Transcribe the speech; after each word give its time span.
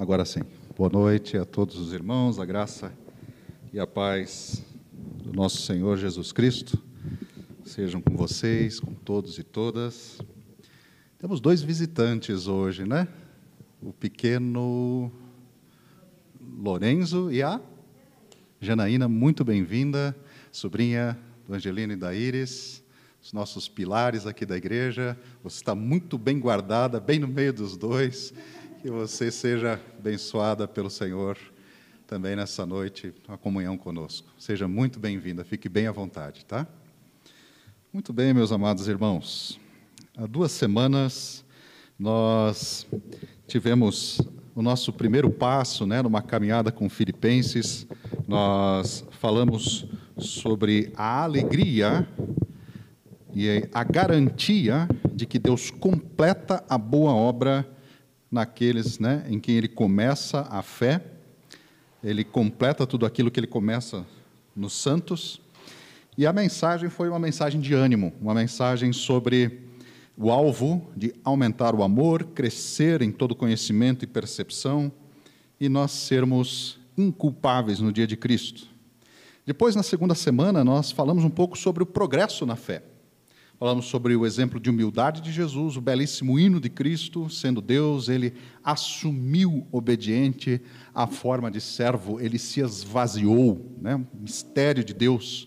Agora 0.00 0.24
sim. 0.24 0.40
Boa 0.74 0.88
noite 0.88 1.36
a 1.36 1.44
todos 1.44 1.76
os 1.76 1.92
irmãos, 1.92 2.38
a 2.38 2.46
graça 2.46 2.90
e 3.70 3.78
a 3.78 3.86
paz 3.86 4.64
do 5.22 5.30
nosso 5.30 5.60
Senhor 5.60 5.98
Jesus 5.98 6.32
Cristo 6.32 6.82
sejam 7.66 8.00
com 8.00 8.16
vocês, 8.16 8.80
com 8.80 8.94
todos 8.94 9.38
e 9.38 9.42
todas. 9.42 10.18
Temos 11.18 11.38
dois 11.38 11.60
visitantes 11.60 12.46
hoje, 12.46 12.86
né? 12.86 13.06
O 13.82 13.92
pequeno 13.92 15.12
Lorenzo 16.40 17.30
e 17.30 17.42
a 17.42 17.60
Janaína, 18.58 19.06
muito 19.06 19.44
bem-vinda, 19.44 20.16
sobrinha 20.50 21.18
do 21.46 21.52
Angelino 21.52 21.92
e 21.92 21.96
da 21.96 22.14
Iris, 22.14 22.82
os 23.22 23.34
nossos 23.34 23.68
pilares 23.68 24.26
aqui 24.26 24.46
da 24.46 24.56
igreja. 24.56 25.14
Você 25.42 25.56
está 25.56 25.74
muito 25.74 26.16
bem 26.16 26.40
guardada, 26.40 26.98
bem 26.98 27.18
no 27.18 27.28
meio 27.28 27.52
dos 27.52 27.76
dois. 27.76 28.32
Que 28.80 28.90
você 28.90 29.30
seja 29.30 29.78
abençoada 29.98 30.66
pelo 30.66 30.88
Senhor 30.88 31.36
também 32.06 32.34
nessa 32.34 32.64
noite, 32.64 33.12
a 33.28 33.36
comunhão 33.36 33.76
conosco. 33.76 34.32
Seja 34.38 34.66
muito 34.66 34.98
bem-vinda, 34.98 35.44
fique 35.44 35.68
bem 35.68 35.86
à 35.86 35.92
vontade, 35.92 36.46
tá? 36.46 36.66
Muito 37.92 38.10
bem, 38.10 38.32
meus 38.32 38.50
amados 38.52 38.88
irmãos. 38.88 39.60
Há 40.16 40.24
duas 40.24 40.50
semanas 40.52 41.44
nós 41.98 42.86
tivemos 43.46 44.18
o 44.54 44.62
nosso 44.62 44.94
primeiro 44.94 45.30
passo, 45.30 45.84
né, 45.84 46.00
numa 46.00 46.22
caminhada 46.22 46.72
com 46.72 46.88
Filipenses. 46.88 47.86
Nós 48.26 49.04
falamos 49.10 49.86
sobre 50.16 50.90
a 50.96 51.24
alegria 51.24 52.08
e 53.34 53.68
a 53.74 53.84
garantia 53.84 54.88
de 55.12 55.26
que 55.26 55.38
Deus 55.38 55.70
completa 55.70 56.64
a 56.66 56.78
boa 56.78 57.12
obra 57.12 57.68
naqueles 58.30 58.98
né, 58.98 59.24
em 59.28 59.40
quem 59.40 59.56
ele 59.56 59.68
começa 59.68 60.46
a 60.50 60.62
fé, 60.62 61.02
ele 62.02 62.24
completa 62.24 62.86
tudo 62.86 63.04
aquilo 63.04 63.30
que 63.30 63.40
ele 63.40 63.46
começa 63.46 64.06
nos 64.54 64.72
santos. 64.72 65.40
E 66.16 66.26
a 66.26 66.32
mensagem 66.32 66.88
foi 66.88 67.08
uma 67.08 67.18
mensagem 67.18 67.60
de 67.60 67.74
ânimo, 67.74 68.12
uma 68.20 68.34
mensagem 68.34 68.92
sobre 68.92 69.68
o 70.16 70.30
alvo 70.30 70.86
de 70.96 71.14
aumentar 71.24 71.74
o 71.74 71.82
amor, 71.82 72.24
crescer 72.24 73.02
em 73.02 73.10
todo 73.10 73.34
conhecimento 73.34 74.04
e 74.04 74.06
percepção, 74.06 74.92
e 75.58 75.68
nós 75.68 75.90
sermos 75.90 76.78
inculpáveis 76.96 77.80
no 77.80 77.92
dia 77.92 78.06
de 78.06 78.16
Cristo. 78.16 78.66
Depois, 79.46 79.74
na 79.74 79.82
segunda 79.82 80.14
semana, 80.14 80.62
nós 80.62 80.90
falamos 80.90 81.24
um 81.24 81.30
pouco 81.30 81.56
sobre 81.56 81.82
o 81.82 81.86
progresso 81.86 82.44
na 82.44 82.54
fé. 82.54 82.82
Falamos 83.60 83.84
sobre 83.88 84.16
o 84.16 84.24
exemplo 84.24 84.58
de 84.58 84.70
humildade 84.70 85.20
de 85.20 85.30
Jesus, 85.30 85.76
o 85.76 85.82
belíssimo 85.82 86.38
hino 86.38 86.58
de 86.58 86.70
Cristo, 86.70 87.28
sendo 87.28 87.60
Deus, 87.60 88.08
ele 88.08 88.32
assumiu 88.64 89.66
obediente 89.70 90.62
a 90.94 91.06
forma 91.06 91.50
de 91.50 91.60
servo, 91.60 92.18
ele 92.18 92.38
se 92.38 92.60
esvaziou, 92.60 93.76
né? 93.78 94.02
mistério 94.18 94.82
de 94.82 94.94
Deus. 94.94 95.46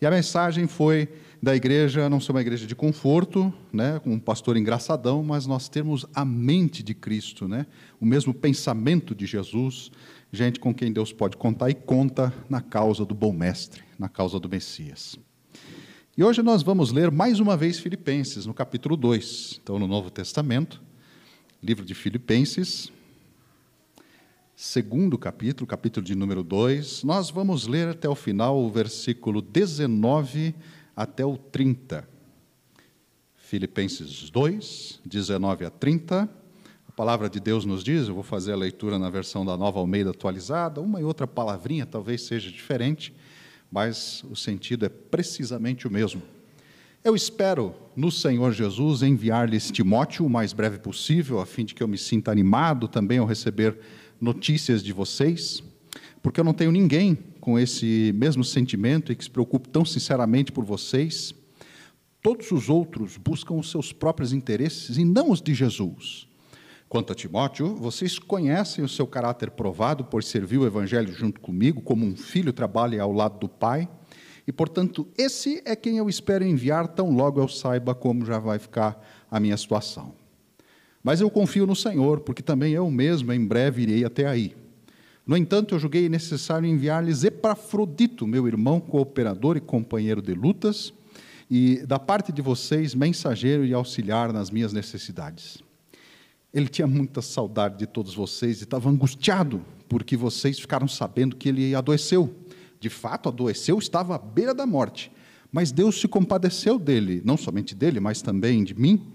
E 0.00 0.06
a 0.06 0.10
mensagem 0.10 0.66
foi 0.66 1.08
da 1.40 1.54
igreja 1.54 2.10
não 2.10 2.18
ser 2.18 2.32
uma 2.32 2.40
igreja 2.40 2.66
de 2.66 2.74
conforto, 2.74 3.54
né, 3.72 4.00
com 4.00 4.10
um 4.10 4.18
pastor 4.18 4.56
engraçadão, 4.56 5.22
mas 5.22 5.46
nós 5.46 5.68
termos 5.68 6.04
a 6.12 6.24
mente 6.24 6.82
de 6.82 6.94
Cristo, 6.94 7.46
né, 7.46 7.64
o 8.00 8.04
mesmo 8.04 8.34
pensamento 8.34 9.14
de 9.14 9.24
Jesus, 9.24 9.92
gente 10.32 10.58
com 10.58 10.74
quem 10.74 10.92
Deus 10.92 11.12
pode 11.12 11.36
contar 11.36 11.70
e 11.70 11.74
conta 11.74 12.34
na 12.50 12.60
causa 12.60 13.06
do 13.06 13.14
bom 13.14 13.32
mestre, 13.32 13.84
na 13.96 14.08
causa 14.08 14.40
do 14.40 14.48
Messias. 14.48 15.16
E 16.18 16.24
hoje 16.24 16.40
nós 16.40 16.62
vamos 16.62 16.92
ler 16.92 17.10
mais 17.10 17.40
uma 17.40 17.58
vez 17.58 17.78
Filipenses, 17.78 18.46
no 18.46 18.54
capítulo 18.54 18.96
2. 18.96 19.60
Então, 19.62 19.78
no 19.78 19.86
Novo 19.86 20.08
Testamento, 20.08 20.80
livro 21.62 21.84
de 21.84 21.92
Filipenses, 21.94 22.90
segundo 24.54 25.18
capítulo, 25.18 25.66
capítulo 25.66 26.06
de 26.06 26.14
número 26.14 26.42
2. 26.42 27.04
Nós 27.04 27.28
vamos 27.28 27.66
ler 27.66 27.88
até 27.88 28.08
o 28.08 28.14
final 28.14 28.56
o 28.56 28.70
versículo 28.70 29.42
19 29.42 30.54
até 30.96 31.22
o 31.22 31.36
30. 31.36 32.08
Filipenses 33.34 34.30
2, 34.30 35.02
19 35.04 35.66
a 35.66 35.70
30. 35.70 36.22
A 36.88 36.92
palavra 36.92 37.28
de 37.28 37.38
Deus 37.38 37.66
nos 37.66 37.84
diz, 37.84 38.08
eu 38.08 38.14
vou 38.14 38.24
fazer 38.24 38.52
a 38.54 38.56
leitura 38.56 38.98
na 38.98 39.10
versão 39.10 39.44
da 39.44 39.54
Nova 39.54 39.80
Almeida 39.80 40.12
atualizada, 40.12 40.80
uma 40.80 40.98
e 40.98 41.04
outra 41.04 41.26
palavrinha 41.26 41.84
talvez 41.84 42.22
seja 42.22 42.50
diferente 42.50 43.14
mas 43.70 44.24
o 44.30 44.36
sentido 44.36 44.86
é 44.86 44.88
precisamente 44.88 45.86
o 45.86 45.90
mesmo. 45.90 46.22
Eu 47.04 47.14
espero 47.14 47.74
no 47.94 48.10
Senhor 48.10 48.52
Jesus 48.52 49.02
enviar-lhes 49.02 49.70
Timóteo 49.70 50.26
o 50.26 50.30
mais 50.30 50.52
breve 50.52 50.78
possível, 50.78 51.40
a 51.40 51.46
fim 51.46 51.64
de 51.64 51.74
que 51.74 51.82
eu 51.82 51.86
me 51.86 51.96
sinta 51.96 52.32
animado 52.32 52.88
também 52.88 53.18
ao 53.18 53.26
receber 53.26 53.78
notícias 54.20 54.82
de 54.82 54.92
vocês, 54.92 55.62
porque 56.22 56.40
eu 56.40 56.44
não 56.44 56.52
tenho 56.52 56.72
ninguém 56.72 57.16
com 57.40 57.56
esse 57.58 58.12
mesmo 58.16 58.42
sentimento 58.42 59.12
e 59.12 59.14
que 59.14 59.22
se 59.22 59.30
preocupe 59.30 59.68
tão 59.68 59.84
sinceramente 59.84 60.50
por 60.50 60.64
vocês. 60.64 61.32
Todos 62.20 62.50
os 62.50 62.68
outros 62.68 63.16
buscam 63.16 63.54
os 63.54 63.70
seus 63.70 63.92
próprios 63.92 64.32
interesses 64.32 64.96
e 64.96 65.04
não 65.04 65.30
os 65.30 65.40
de 65.40 65.54
Jesus. 65.54 66.26
Quanto 66.88 67.12
a 67.12 67.16
Timóteo, 67.16 67.74
vocês 67.74 68.16
conhecem 68.16 68.84
o 68.84 68.88
seu 68.88 69.08
caráter 69.08 69.50
provado 69.50 70.04
por 70.04 70.22
servir 70.22 70.58
o 70.58 70.66
Evangelho 70.66 71.12
junto 71.12 71.40
comigo, 71.40 71.82
como 71.82 72.06
um 72.06 72.14
filho 72.14 72.52
trabalha 72.52 73.02
ao 73.02 73.12
lado 73.12 73.40
do 73.40 73.48
pai, 73.48 73.88
e, 74.46 74.52
portanto, 74.52 75.08
esse 75.18 75.60
é 75.64 75.74
quem 75.74 75.96
eu 75.96 76.08
espero 76.08 76.44
enviar, 76.44 76.86
tão 76.86 77.10
logo 77.10 77.40
eu 77.40 77.48
saiba 77.48 77.92
como 77.92 78.24
já 78.24 78.38
vai 78.38 78.60
ficar 78.60 79.04
a 79.28 79.40
minha 79.40 79.56
situação. 79.56 80.14
Mas 81.02 81.20
eu 81.20 81.28
confio 81.28 81.66
no 81.66 81.74
Senhor, 81.74 82.20
porque 82.20 82.42
também 82.42 82.72
eu 82.72 82.88
mesmo 82.88 83.32
em 83.32 83.44
breve 83.44 83.82
irei 83.82 84.04
até 84.04 84.28
aí. 84.28 84.54
No 85.26 85.36
entanto, 85.36 85.74
eu 85.74 85.80
julguei 85.80 86.08
necessário 86.08 86.68
enviar-lhes 86.68 87.24
Epafrodito, 87.24 88.24
meu 88.28 88.46
irmão, 88.46 88.78
cooperador 88.78 89.56
e 89.56 89.60
companheiro 89.60 90.22
de 90.22 90.34
lutas, 90.34 90.94
e 91.50 91.84
da 91.84 91.98
parte 91.98 92.30
de 92.30 92.40
vocês, 92.40 92.94
mensageiro 92.94 93.64
e 93.64 93.74
auxiliar 93.74 94.32
nas 94.32 94.50
minhas 94.50 94.72
necessidades. 94.72 95.65
Ele 96.52 96.68
tinha 96.68 96.86
muita 96.86 97.20
saudade 97.20 97.78
de 97.78 97.86
todos 97.86 98.14
vocês 98.14 98.60
e 98.60 98.64
estava 98.64 98.88
angustiado 98.88 99.64
porque 99.88 100.16
vocês 100.16 100.58
ficaram 100.58 100.88
sabendo 100.88 101.36
que 101.36 101.48
ele 101.48 101.74
adoeceu. 101.74 102.34
De 102.78 102.88
fato, 102.88 103.28
adoeceu, 103.28 103.78
estava 103.78 104.14
à 104.14 104.18
beira 104.18 104.54
da 104.54 104.66
morte. 104.66 105.10
Mas 105.50 105.72
Deus 105.72 106.00
se 106.00 106.08
compadeceu 106.08 106.78
dele, 106.78 107.22
não 107.24 107.36
somente 107.36 107.74
dele, 107.74 108.00
mas 108.00 108.20
também 108.20 108.64
de 108.64 108.74
mim, 108.74 109.12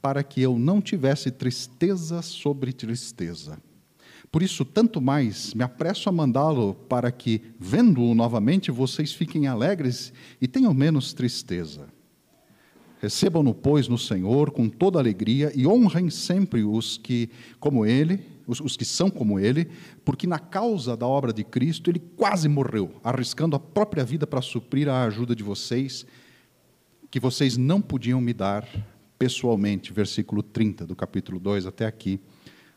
para 0.00 0.22
que 0.22 0.40
eu 0.40 0.58
não 0.58 0.80
tivesse 0.80 1.30
tristeza 1.30 2.22
sobre 2.22 2.72
tristeza. 2.72 3.58
Por 4.30 4.42
isso, 4.42 4.64
tanto 4.64 5.00
mais 5.00 5.52
me 5.54 5.64
apresso 5.64 6.08
a 6.08 6.12
mandá-lo 6.12 6.74
para 6.88 7.10
que, 7.10 7.42
vendo-o 7.58 8.14
novamente, 8.14 8.70
vocês 8.70 9.12
fiquem 9.12 9.48
alegres 9.48 10.12
e 10.40 10.46
tenham 10.46 10.72
menos 10.72 11.12
tristeza. 11.12 11.88
Recebam-no, 13.00 13.54
pois, 13.54 13.88
no 13.88 13.96
Senhor 13.96 14.50
com 14.50 14.68
toda 14.68 14.98
alegria 14.98 15.50
e 15.54 15.66
honrem 15.66 16.10
sempre 16.10 16.62
os 16.62 16.98
que, 16.98 17.30
como 17.58 17.86
ele, 17.86 18.20
os, 18.46 18.60
os, 18.60 18.76
que 18.76 18.84
são 18.84 19.08
como 19.08 19.40
ele, 19.40 19.70
porque 20.04 20.26
na 20.26 20.38
causa 20.38 20.94
da 20.94 21.06
obra 21.06 21.32
de 21.32 21.42
Cristo 21.42 21.90
ele 21.90 21.98
quase 21.98 22.46
morreu, 22.46 22.92
arriscando 23.02 23.56
a 23.56 23.58
própria 23.58 24.04
vida 24.04 24.26
para 24.26 24.42
suprir 24.42 24.86
a 24.86 25.04
ajuda 25.04 25.34
de 25.34 25.42
vocês, 25.42 26.04
que 27.10 27.18
vocês 27.18 27.56
não 27.56 27.80
podiam 27.80 28.20
me 28.20 28.34
dar 28.34 28.68
pessoalmente. 29.18 29.94
Versículo 29.94 30.42
30 30.42 30.86
do 30.86 30.94
capítulo 30.94 31.40
2 31.40 31.64
até 31.64 31.86
aqui, 31.86 32.20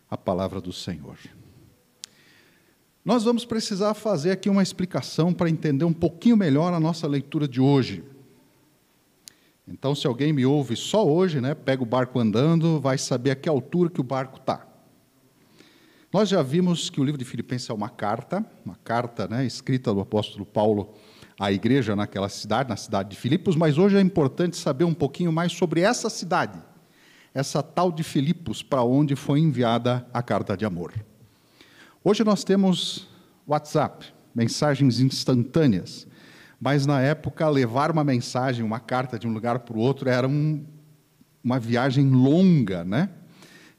a 0.10 0.16
palavra 0.16 0.62
do 0.62 0.72
Senhor. 0.72 1.18
Nós 3.04 3.26
vamos 3.26 3.44
precisar 3.44 3.94
fazer 3.94 4.32
aqui 4.32 4.50
uma 4.50 4.64
explicação 4.64 5.34
para 5.34 5.50
entender 5.50 5.84
um 5.84 5.92
pouquinho 5.92 6.38
melhor 6.38 6.74
a 6.74 6.80
nossa 6.80 7.06
leitura 7.08 7.46
de 7.46 7.60
hoje. 7.60 8.02
Então, 9.68 9.96
se 9.96 10.06
alguém 10.06 10.34
me 10.34 10.46
ouve 10.46 10.76
só 10.76 11.08
hoje, 11.08 11.40
né, 11.40 11.56
pega 11.56 11.82
o 11.82 11.86
barco 11.86 12.20
andando, 12.20 12.82
vai 12.82 12.98
saber 12.98 13.32
a 13.32 13.36
que 13.36 13.48
altura 13.48 13.90
que 13.90 14.02
o 14.02 14.04
barco 14.04 14.40
está. 14.40 14.68
Nós 16.14 16.30
já 16.30 16.44
vimos 16.44 16.90
que 16.90 17.02
o 17.02 17.04
livro 17.04 17.18
de 17.18 17.26
Filipenses 17.26 17.70
é 17.70 17.74
uma 17.74 17.90
carta, 17.90 18.46
uma 18.64 18.76
carta 18.84 19.28
né, 19.28 19.46
escrita 19.46 19.94
do 19.94 20.00
apóstolo 20.00 20.46
Paulo 20.46 20.94
à 21.40 21.52
igreja 21.52 21.96
naquela 21.96 22.30
cidade, 22.30 22.70
na 22.70 22.76
cidade 22.76 23.10
de 23.10 23.16
Filipos, 23.16 23.56
mas 23.56 23.78
hoje 23.78 23.98
é 23.98 24.02
importante 24.02 24.56
saber 24.58 24.84
um 24.84 24.94
pouquinho 24.94 25.32
mais 25.32 25.54
sobre 25.54 25.82
essa 25.82 26.10
cidade, 26.10 26.62
essa 27.34 27.64
tal 27.64 27.92
de 27.92 28.04
Filipos, 28.04 28.62
para 28.62 28.84
onde 28.84 29.16
foi 29.16 29.40
enviada 29.40 30.06
a 30.14 30.22
carta 30.22 30.56
de 30.56 30.66
amor. 30.66 30.94
Hoje 32.04 32.24
nós 32.24 32.44
temos 32.44 33.08
WhatsApp, 33.48 34.06
mensagens 34.36 35.00
instantâneas. 35.00 36.06
Mas 36.64 36.86
na 36.86 37.02
época, 37.02 37.50
levar 37.50 37.92
uma 37.92 38.06
mensagem, 38.06 38.64
uma 38.64 38.80
carta 38.80 39.20
de 39.20 39.28
um 39.28 39.34
lugar 39.34 39.60
para 39.60 39.76
o 39.76 39.82
outro 39.82 40.08
era 40.10 40.26
um, 40.26 40.64
uma 41.44 41.60
viagem 41.60 42.10
longa, 42.10 42.86
né? 42.86 43.10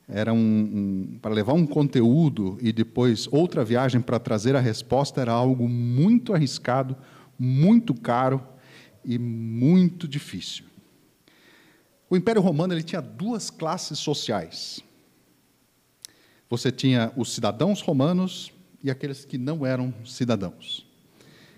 Era 0.06 0.34
um, 0.34 0.36
um, 0.36 1.18
para 1.18 1.32
levar 1.32 1.54
um 1.54 1.66
conteúdo 1.66 2.58
e 2.60 2.74
depois 2.74 3.26
outra 3.32 3.64
viagem 3.64 4.02
para 4.02 4.18
trazer 4.18 4.54
a 4.54 4.60
resposta 4.60 5.18
era 5.22 5.32
algo 5.32 5.66
muito 5.66 6.34
arriscado, 6.34 6.94
muito 7.38 7.94
caro 7.94 8.46
e 9.02 9.18
muito 9.18 10.06
difícil. 10.06 10.66
O 12.10 12.14
Império 12.14 12.42
Romano 12.42 12.74
ele 12.74 12.82
tinha 12.82 13.00
duas 13.00 13.48
classes 13.48 13.98
sociais. 13.98 14.84
Você 16.50 16.70
tinha 16.70 17.10
os 17.16 17.32
cidadãos 17.32 17.80
romanos 17.80 18.52
e 18.82 18.90
aqueles 18.90 19.24
que 19.24 19.38
não 19.38 19.64
eram 19.64 19.94
cidadãos. 20.04 20.83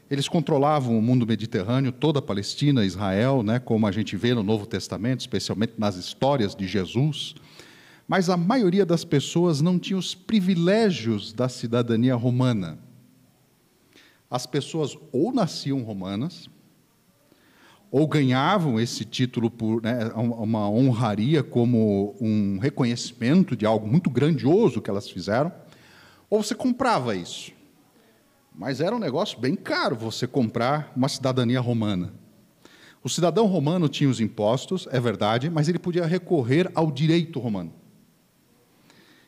Eles 0.08 0.28
controlavam 0.28 0.96
o 0.96 1.02
mundo 1.02 1.26
mediterrâneo, 1.26 1.90
toda 1.90 2.20
a 2.20 2.22
Palestina, 2.22 2.84
Israel, 2.84 3.42
né, 3.42 3.58
como 3.58 3.86
a 3.86 3.92
gente 3.92 4.16
vê 4.16 4.32
no 4.34 4.42
Novo 4.42 4.64
Testamento, 4.64 5.20
especialmente 5.20 5.74
nas 5.76 5.96
histórias 5.96 6.54
de 6.54 6.66
Jesus. 6.66 7.34
Mas 8.06 8.30
a 8.30 8.36
maioria 8.36 8.86
das 8.86 9.04
pessoas 9.04 9.60
não 9.60 9.80
tinha 9.80 9.98
os 9.98 10.14
privilégios 10.14 11.32
da 11.32 11.48
cidadania 11.48 12.14
romana. 12.14 12.78
As 14.30 14.46
pessoas 14.46 14.96
ou 15.10 15.32
nasciam 15.32 15.82
romanas, 15.82 16.48
ou 17.90 18.06
ganhavam 18.06 18.78
esse 18.78 19.04
título 19.04 19.50
por 19.50 19.82
né, 19.82 20.10
uma 20.14 20.68
honraria 20.68 21.42
como 21.42 22.16
um 22.20 22.58
reconhecimento 22.58 23.56
de 23.56 23.66
algo 23.66 23.88
muito 23.88 24.10
grandioso 24.10 24.80
que 24.80 24.90
elas 24.90 25.08
fizeram, 25.08 25.52
ou 26.30 26.42
você 26.42 26.54
comprava 26.54 27.14
isso. 27.16 27.55
Mas 28.56 28.80
era 28.80 28.96
um 28.96 28.98
negócio 28.98 29.38
bem 29.38 29.54
caro 29.54 29.94
você 29.94 30.26
comprar 30.26 30.90
uma 30.96 31.10
cidadania 31.10 31.60
romana. 31.60 32.12
O 33.04 33.08
cidadão 33.08 33.46
romano 33.46 33.86
tinha 33.86 34.08
os 34.08 34.18
impostos, 34.18 34.88
é 34.90 34.98
verdade, 34.98 35.50
mas 35.50 35.68
ele 35.68 35.78
podia 35.78 36.06
recorrer 36.06 36.70
ao 36.74 36.90
direito 36.90 37.38
romano. 37.38 37.72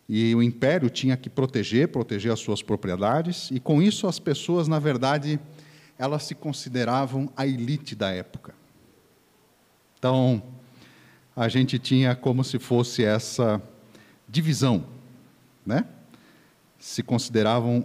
E 0.09 0.35
o 0.35 0.43
império 0.43 0.89
tinha 0.89 1.15
que 1.15 1.29
proteger, 1.29 1.89
proteger 1.89 2.33
as 2.33 2.41
suas 2.41 2.63
propriedades, 2.63 3.51
e 3.53 3.61
com 3.61 3.83
isso 3.83 4.07
as 4.07 4.19
pessoas, 4.19 4.67
na 4.67 4.79
verdade, 4.79 5.39
elas 5.99 6.23
se 6.23 6.35
consideravam 6.35 7.31
a 7.37 7.47
elite 7.47 7.95
da 7.95 8.11
época. 8.11 8.55
Então, 9.99 10.43
a 11.37 11.49
gente 11.49 11.79
tinha 11.79 12.17
como 12.17 12.43
se 12.43 12.59
fosse 12.59 13.05
essa 13.05 13.61
divisão, 14.27 14.87
né? 15.67 15.85
Se 16.79 17.03
consideravam, 17.03 17.85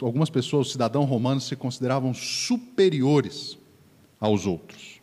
algumas 0.00 0.30
pessoas, 0.30 0.70
cidadãos 0.70 1.08
romanos, 1.08 1.48
se 1.48 1.56
consideravam 1.56 2.14
superiores 2.14 3.58
aos 4.20 4.46
outros. 4.46 5.00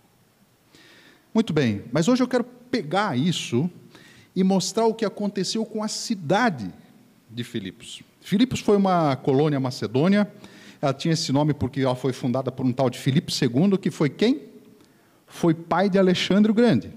Muito 1.34 1.52
bem, 1.52 1.84
mas 1.92 2.08
hoje 2.08 2.24
eu 2.24 2.28
quero 2.28 2.44
pegar 2.44 3.18
isso 3.18 3.70
e 4.36 4.44
mostrar 4.44 4.86
o 4.86 4.94
que 4.94 5.04
aconteceu 5.04 5.66
com 5.66 5.84
a 5.84 5.88
cidade 5.88 6.74
de 7.30 7.44
Filipos. 7.44 8.02
Filipos 8.22 8.62
foi 8.62 8.78
uma 8.78 9.16
colônia 9.18 9.60
macedônia, 9.60 10.32
ela 10.82 10.94
tinha 10.94 11.14
esse 11.14 11.32
nome 11.32 11.54
porque 11.54 11.82
ela 11.82 11.96
foi 11.96 12.14
fundada 12.14 12.52
por 12.52 12.66
um 12.66 12.72
tal 12.72 12.90
de 12.90 12.98
Filipe 12.98 13.34
II, 13.34 13.78
que 13.78 13.92
foi 13.92 14.10
quem? 14.10 14.44
Foi 15.28 15.54
pai 15.54 15.90
de 15.90 15.98
Alexandre 15.98 16.52
o 16.52 16.56
Grande. 16.56 16.94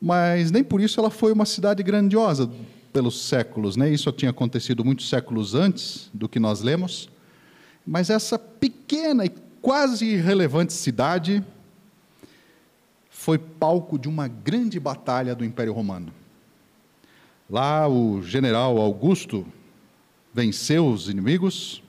Mas 0.00 0.50
nem 0.50 0.62
por 0.62 0.80
isso 0.80 1.00
ela 1.00 1.10
foi 1.10 1.32
uma 1.32 1.46
cidade 1.46 1.82
grandiosa 1.82 2.50
pelos 2.98 3.28
séculos, 3.28 3.76
né? 3.76 3.88
Isso 3.88 4.10
tinha 4.10 4.32
acontecido 4.32 4.84
muitos 4.84 5.08
séculos 5.08 5.54
antes 5.54 6.10
do 6.12 6.28
que 6.28 6.40
nós 6.40 6.62
lemos. 6.62 7.08
Mas 7.86 8.10
essa 8.10 8.36
pequena 8.36 9.24
e 9.24 9.30
quase 9.62 10.04
irrelevante 10.04 10.72
cidade 10.72 11.44
foi 13.08 13.38
palco 13.38 13.96
de 13.96 14.08
uma 14.08 14.26
grande 14.26 14.80
batalha 14.80 15.32
do 15.32 15.44
Império 15.44 15.72
Romano. 15.72 16.12
Lá 17.48 17.86
o 17.86 18.20
general 18.20 18.78
Augusto 18.78 19.46
venceu 20.34 20.88
os 20.88 21.08
inimigos 21.08 21.80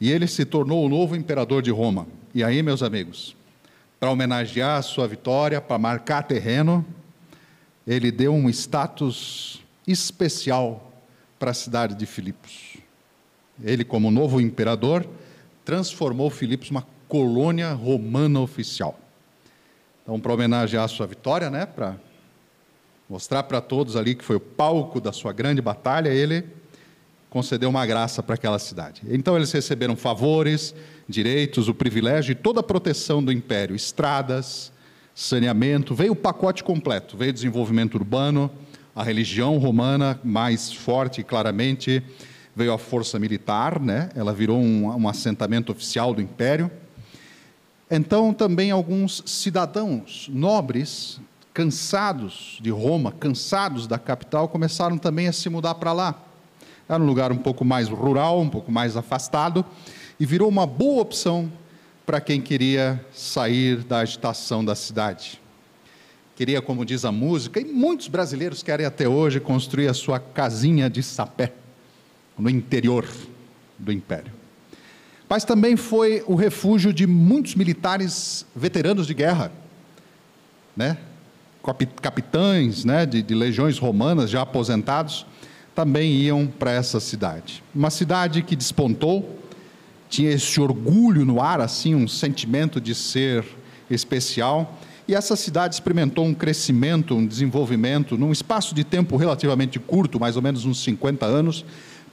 e 0.00 0.12
ele 0.12 0.28
se 0.28 0.44
tornou 0.44 0.86
o 0.86 0.88
novo 0.88 1.16
imperador 1.16 1.60
de 1.60 1.72
Roma. 1.72 2.06
E 2.32 2.44
aí, 2.44 2.62
meus 2.62 2.84
amigos, 2.84 3.34
para 3.98 4.12
homenagear 4.12 4.78
a 4.78 4.82
sua 4.82 5.08
vitória, 5.08 5.60
para 5.60 5.76
marcar 5.76 6.22
terreno, 6.22 6.86
ele 7.84 8.12
deu 8.12 8.32
um 8.32 8.48
status 8.48 9.65
especial 9.86 10.92
para 11.38 11.50
a 11.50 11.54
cidade 11.54 11.94
de 11.94 12.06
Filipos. 12.06 12.76
Ele, 13.62 13.84
como 13.84 14.10
novo 14.10 14.40
imperador, 14.40 15.06
transformou 15.64 16.30
Filipos 16.30 16.70
uma 16.70 16.86
colônia 17.08 17.72
romana 17.72 18.40
oficial. 18.40 18.98
Então, 20.02 20.20
para 20.20 20.32
homenagear 20.32 20.84
a 20.84 20.88
sua 20.88 21.06
vitória, 21.06 21.50
né, 21.50 21.66
para 21.66 21.96
mostrar 23.08 23.42
para 23.44 23.60
todos 23.60 23.96
ali 23.96 24.14
que 24.14 24.24
foi 24.24 24.36
o 24.36 24.40
palco 24.40 25.00
da 25.00 25.12
sua 25.12 25.32
grande 25.32 25.60
batalha, 25.62 26.08
ele 26.08 26.44
concedeu 27.30 27.68
uma 27.68 27.84
graça 27.84 28.22
para 28.22 28.34
aquela 28.34 28.58
cidade. 28.58 29.02
Então, 29.08 29.36
eles 29.36 29.50
receberam 29.52 29.96
favores, 29.96 30.74
direitos, 31.08 31.68
o 31.68 31.74
privilégio 31.74 32.32
e 32.32 32.34
toda 32.34 32.60
a 32.60 32.62
proteção 32.62 33.22
do 33.22 33.32
império, 33.32 33.74
estradas, 33.74 34.72
saneamento, 35.14 35.94
veio 35.94 36.12
o 36.12 36.16
pacote 36.16 36.62
completo, 36.62 37.16
veio 37.16 37.32
desenvolvimento 37.32 37.94
urbano, 37.94 38.50
a 38.96 39.02
religião 39.02 39.58
romana 39.58 40.18
mais 40.24 40.72
forte, 40.72 41.22
claramente, 41.22 42.02
veio 42.56 42.72
a 42.72 42.78
força 42.78 43.18
militar, 43.18 43.78
né? 43.78 44.08
ela 44.14 44.32
virou 44.32 44.58
um, 44.58 44.86
um 44.86 45.06
assentamento 45.06 45.70
oficial 45.70 46.14
do 46.14 46.22
império. 46.22 46.70
Então, 47.90 48.32
também 48.32 48.70
alguns 48.70 49.22
cidadãos 49.26 50.30
nobres, 50.32 51.20
cansados 51.52 52.58
de 52.62 52.70
Roma, 52.70 53.12
cansados 53.12 53.86
da 53.86 53.98
capital, 53.98 54.48
começaram 54.48 54.96
também 54.96 55.28
a 55.28 55.32
se 55.32 55.50
mudar 55.50 55.74
para 55.74 55.92
lá. 55.92 56.14
Era 56.88 57.02
um 57.02 57.06
lugar 57.06 57.30
um 57.30 57.36
pouco 57.36 57.66
mais 57.66 57.88
rural, 57.88 58.40
um 58.40 58.48
pouco 58.48 58.72
mais 58.72 58.96
afastado, 58.96 59.62
e 60.18 60.24
virou 60.24 60.48
uma 60.48 60.66
boa 60.66 61.02
opção 61.02 61.52
para 62.06 62.18
quem 62.18 62.40
queria 62.40 63.04
sair 63.12 63.84
da 63.84 63.98
agitação 63.98 64.64
da 64.64 64.74
cidade 64.74 65.38
queria, 66.36 66.60
como 66.60 66.84
diz 66.84 67.04
a 67.06 67.10
música, 67.10 67.58
e 67.58 67.64
muitos 67.64 68.08
brasileiros 68.08 68.62
querem 68.62 68.84
até 68.84 69.08
hoje 69.08 69.40
construir 69.40 69.88
a 69.88 69.94
sua 69.94 70.20
casinha 70.20 70.88
de 70.90 71.02
sapé 71.02 71.54
no 72.38 72.50
interior 72.50 73.08
do 73.78 73.90
império. 73.90 74.30
Mas 75.28 75.44
também 75.44 75.76
foi 75.76 76.22
o 76.26 76.34
refúgio 76.34 76.92
de 76.92 77.06
muitos 77.06 77.54
militares 77.54 78.44
veteranos 78.54 79.06
de 79.06 79.14
guerra, 79.14 79.50
né? 80.76 80.98
capitães 82.00 82.84
né? 82.84 83.04
de, 83.06 83.22
de 83.22 83.34
legiões 83.34 83.78
romanas 83.78 84.30
já 84.30 84.42
aposentados, 84.42 85.26
também 85.74 86.12
iam 86.12 86.46
para 86.46 86.70
essa 86.70 87.00
cidade. 87.00 87.64
Uma 87.74 87.90
cidade 87.90 88.42
que 88.42 88.54
despontou, 88.54 89.40
tinha 90.08 90.30
esse 90.30 90.60
orgulho 90.60 91.24
no 91.24 91.40
ar, 91.40 91.60
assim, 91.60 91.94
um 91.94 92.06
sentimento 92.06 92.80
de 92.80 92.94
ser 92.94 93.44
especial, 93.90 94.78
e 95.08 95.14
essa 95.14 95.36
cidade 95.36 95.74
experimentou 95.74 96.24
um 96.24 96.34
crescimento, 96.34 97.14
um 97.14 97.24
desenvolvimento, 97.24 98.18
num 98.18 98.32
espaço 98.32 98.74
de 98.74 98.82
tempo 98.82 99.16
relativamente 99.16 99.78
curto, 99.78 100.18
mais 100.18 100.34
ou 100.34 100.42
menos 100.42 100.64
uns 100.64 100.82
50 100.82 101.24
anos. 101.24 101.64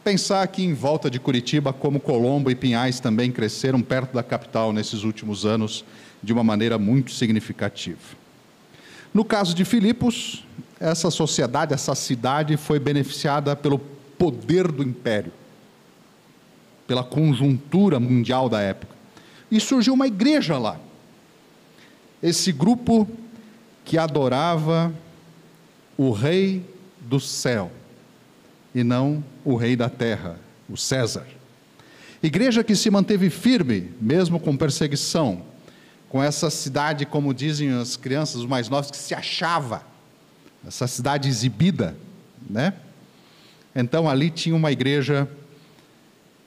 Pensar 0.03 0.43
aqui 0.43 0.63
em 0.63 0.73
volta 0.73 1.09
de 1.09 1.19
Curitiba, 1.19 1.73
como 1.73 1.99
Colombo 1.99 2.51
e 2.51 2.55
Pinhais 2.55 2.99
também 2.99 3.31
cresceram 3.31 3.81
perto 3.81 4.13
da 4.13 4.21
capital 4.21 4.71
nesses 4.71 5.03
últimos 5.03 5.43
anos 5.43 5.83
de 6.21 6.31
uma 6.31 6.43
maneira 6.43 6.77
muito 6.77 7.11
significativa. 7.11 7.99
No 9.11 9.25
caso 9.25 9.55
de 9.55 9.65
Filipos, 9.65 10.45
essa 10.79 11.09
sociedade, 11.09 11.73
essa 11.73 11.95
cidade 11.95 12.57
foi 12.57 12.77
beneficiada 12.79 13.55
pelo 13.55 13.79
poder 14.19 14.71
do 14.71 14.83
império, 14.83 15.31
pela 16.85 17.03
conjuntura 17.03 17.99
mundial 17.99 18.47
da 18.49 18.61
época. 18.61 18.93
E 19.49 19.59
surgiu 19.59 19.93
uma 19.93 20.05
igreja 20.05 20.57
lá 20.59 20.77
esse 22.23 22.53
grupo 22.53 23.05
que 23.83 23.97
adorava 23.97 24.93
o 25.97 26.11
rei 26.11 26.65
do 27.01 27.19
céu 27.19 27.69
e 28.73 28.81
não 28.81 29.21
o 29.43 29.57
rei 29.57 29.75
da 29.75 29.89
terra, 29.89 30.39
o 30.69 30.77
César. 30.77 31.27
Igreja 32.23 32.63
que 32.63 32.77
se 32.77 32.89
manteve 32.89 33.29
firme, 33.29 33.91
mesmo 33.99 34.39
com 34.39 34.55
perseguição, 34.55 35.43
com 36.07 36.23
essa 36.23 36.49
cidade, 36.49 37.05
como 37.05 37.33
dizem 37.33 37.73
as 37.73 37.97
crianças 37.97 38.37
os 38.37 38.45
mais 38.45 38.69
novos, 38.69 38.89
que 38.89 38.97
se 38.97 39.13
achava, 39.13 39.83
essa 40.65 40.87
cidade 40.87 41.27
exibida, 41.27 41.93
né? 42.49 42.73
Então 43.75 44.09
ali 44.09 44.29
tinha 44.29 44.55
uma 44.55 44.71
igreja, 44.71 45.27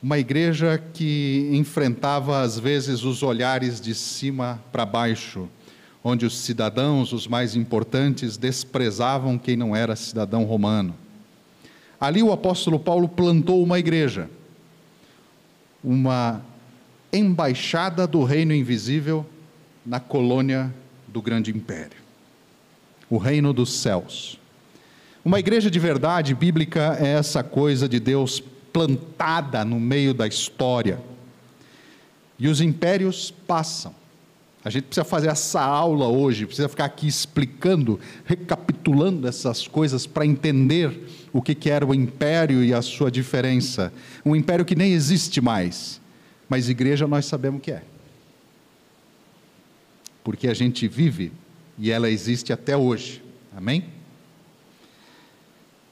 uma 0.03 0.19
igreja 0.19 0.83
que 0.95 1.51
enfrentava 1.53 2.41
às 2.41 2.59
vezes 2.59 3.03
os 3.03 3.23
olhares 3.23 3.79
de 3.79 3.95
cima 3.95 4.59
para 4.73 4.87
baixo, 4.87 5.47
onde 6.09 6.25
os 6.25 6.39
cidadãos, 6.39 7.13
os 7.13 7.27
mais 7.27 7.57
importantes, 7.57 8.37
desprezavam 8.37 9.37
quem 9.37 9.57
não 9.57 9.75
era 9.75 9.97
cidadão 9.97 10.45
romano. 10.45 10.95
Ali 12.01 12.23
o 12.23 12.31
apóstolo 12.31 12.79
Paulo 12.79 13.09
plantou 13.09 13.61
uma 13.61 13.77
igreja, 13.77 14.31
uma 15.83 16.45
embaixada 17.13 18.07
do 18.07 18.23
reino 18.23 18.55
invisível 18.55 19.27
na 19.85 19.99
colônia 19.99 20.73
do 21.09 21.21
grande 21.21 21.51
império, 21.51 21.99
o 23.11 23.19
reino 23.19 23.53
dos 23.53 23.73
céus. 23.73 24.39
Uma 25.25 25.41
igreja 25.41 25.69
de 25.69 25.81
verdade 25.81 26.37
bíblica 26.37 26.97
é 27.01 27.15
essa 27.15 27.43
coisa 27.43 27.89
de 27.89 27.99
Deus 27.99 28.39
plantada 28.73 29.65
no 29.65 29.81
meio 29.81 30.15
da 30.15 30.29
história. 30.29 31.01
E 32.39 32.47
os 32.47 32.61
impérios 32.61 33.35
passam, 33.45 33.93
A 34.67 34.69
gente 34.69 34.87
precisa 34.87 35.05
fazer 35.05 35.29
essa 35.29 35.63
aula 35.63 36.09
hoje, 36.09 36.45
precisa 36.45 36.69
ficar 36.69 36.87
aqui 36.87 37.07
explicando, 37.07 38.01
recapitulando 38.25 39.29
essas 39.29 39.69
coisas 39.69 40.09
para 40.09 40.27
entender 40.27 41.09
o 41.33 41.41
que, 41.41 41.55
que 41.55 41.71
era 41.71 41.87
o 41.87 41.95
império 41.95 42.65
e 42.65 42.75
a 42.75 42.83
sua 42.83 43.09
diferença. 43.09 43.93
Um 44.25 44.35
império 44.35 44.65
que 44.65 44.75
nem 44.75 44.93
existe 44.93 45.41
mais, 45.41 46.01
mas 46.49 46.69
igreja 46.69 47.07
nós 47.07 47.27
sabemos 47.27 47.63
que 47.63 47.71
é. 47.71 47.85
Porque 50.25 50.49
a 50.49 50.55
gente 50.55 50.89
vive 50.89 51.31
e 51.79 51.93
ela 51.93 52.11
existe 52.11 52.53
até 52.53 52.77
hoje. 52.77 53.23
Amém? 53.57 53.85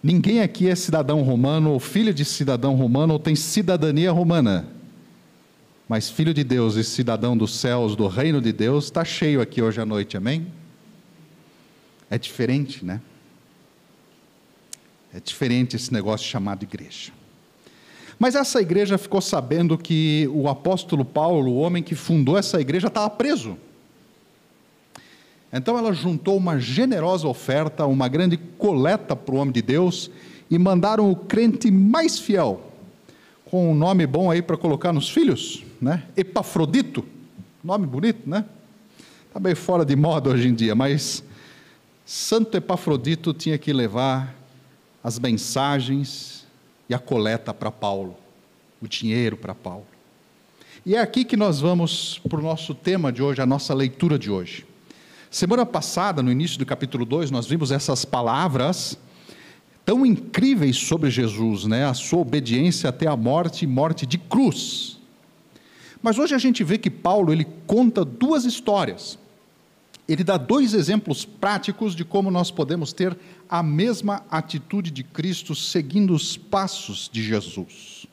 Ninguém 0.02 0.40
aqui 0.40 0.68
é 0.68 0.74
cidadão 0.74 1.22
romano, 1.22 1.70
ou 1.70 1.78
filho 1.78 2.12
de 2.12 2.24
cidadão 2.24 2.74
romano, 2.74 3.12
ou 3.12 3.20
tem 3.20 3.36
cidadania 3.36 4.10
romana. 4.10 4.73
Mas 5.88 6.08
filho 6.08 6.32
de 6.32 6.42
Deus 6.42 6.76
e 6.76 6.84
cidadão 6.84 7.36
dos 7.36 7.54
céus, 7.54 7.94
do 7.94 8.06
reino 8.06 8.40
de 8.40 8.52
Deus, 8.52 8.84
está 8.84 9.04
cheio 9.04 9.40
aqui 9.40 9.60
hoje 9.60 9.80
à 9.80 9.84
noite, 9.84 10.16
amém? 10.16 10.46
É 12.10 12.18
diferente, 12.18 12.84
né? 12.84 13.00
É 15.12 15.20
diferente 15.20 15.76
esse 15.76 15.92
negócio 15.92 16.26
chamado 16.26 16.62
igreja. 16.62 17.12
Mas 18.18 18.34
essa 18.34 18.60
igreja 18.60 18.96
ficou 18.96 19.20
sabendo 19.20 19.76
que 19.76 20.28
o 20.32 20.48
apóstolo 20.48 21.04
Paulo, 21.04 21.50
o 21.52 21.58
homem 21.58 21.82
que 21.82 21.94
fundou 21.94 22.38
essa 22.38 22.60
igreja, 22.60 22.88
estava 22.88 23.10
preso. 23.10 23.56
Então 25.52 25.78
ela 25.78 25.92
juntou 25.92 26.36
uma 26.36 26.58
generosa 26.58 27.28
oferta, 27.28 27.86
uma 27.86 28.08
grande 28.08 28.36
coleta 28.36 29.14
para 29.14 29.34
o 29.34 29.38
homem 29.38 29.52
de 29.52 29.62
Deus 29.62 30.10
e 30.50 30.58
mandaram 30.58 31.10
o 31.10 31.14
crente 31.14 31.70
mais 31.70 32.18
fiel, 32.18 32.72
com 33.44 33.70
um 33.70 33.74
nome 33.74 34.04
bom 34.04 34.30
aí 34.30 34.42
para 34.42 34.56
colocar 34.56 34.92
nos 34.92 35.08
filhos, 35.08 35.62
né? 35.84 36.02
Epafrodito, 36.16 37.04
nome 37.62 37.86
bonito, 37.86 38.28
né? 38.28 38.46
Está 39.26 39.38
meio 39.38 39.54
fora 39.54 39.84
de 39.84 39.94
moda 39.94 40.30
hoje 40.30 40.48
em 40.48 40.54
dia, 40.54 40.74
mas 40.74 41.22
Santo 42.06 42.56
Epafrodito 42.56 43.34
tinha 43.34 43.58
que 43.58 43.72
levar 43.72 44.34
as 45.02 45.18
mensagens 45.18 46.46
e 46.88 46.94
a 46.94 46.98
coleta 46.98 47.52
para 47.52 47.70
Paulo, 47.70 48.16
o 48.80 48.88
dinheiro 48.88 49.36
para 49.36 49.54
Paulo. 49.54 49.86
E 50.86 50.94
é 50.94 51.00
aqui 51.00 51.24
que 51.24 51.36
nós 51.36 51.60
vamos 51.60 52.18
para 52.28 52.38
o 52.38 52.42
nosso 52.42 52.74
tema 52.74 53.12
de 53.12 53.22
hoje, 53.22 53.42
a 53.42 53.46
nossa 53.46 53.74
leitura 53.74 54.18
de 54.18 54.30
hoje. 54.30 54.66
Semana 55.30 55.66
passada, 55.66 56.22
no 56.22 56.32
início 56.32 56.58
do 56.58 56.64
capítulo 56.64 57.04
2, 57.04 57.30
nós 57.30 57.46
vimos 57.46 57.70
essas 57.70 58.04
palavras 58.04 58.98
tão 59.84 60.06
incríveis 60.06 60.76
sobre 60.76 61.10
Jesus, 61.10 61.64
né? 61.64 61.86
A 61.86 61.92
sua 61.92 62.20
obediência 62.20 62.88
até 62.88 63.06
a 63.06 63.16
morte 63.16 63.66
morte 63.66 64.06
de 64.06 64.16
cruz. 64.16 64.93
Mas 66.04 66.18
hoje 66.18 66.34
a 66.34 66.38
gente 66.38 66.62
vê 66.62 66.76
que 66.76 66.90
Paulo 66.90 67.32
ele 67.32 67.46
conta 67.66 68.04
duas 68.04 68.44
histórias. 68.44 69.18
Ele 70.06 70.22
dá 70.22 70.36
dois 70.36 70.74
exemplos 70.74 71.24
práticos 71.24 71.96
de 71.96 72.04
como 72.04 72.30
nós 72.30 72.50
podemos 72.50 72.92
ter 72.92 73.16
a 73.48 73.62
mesma 73.62 74.22
atitude 74.30 74.90
de 74.90 75.02
Cristo 75.02 75.54
seguindo 75.54 76.12
os 76.12 76.36
passos 76.36 77.08
de 77.10 77.22
Jesus. 77.22 78.04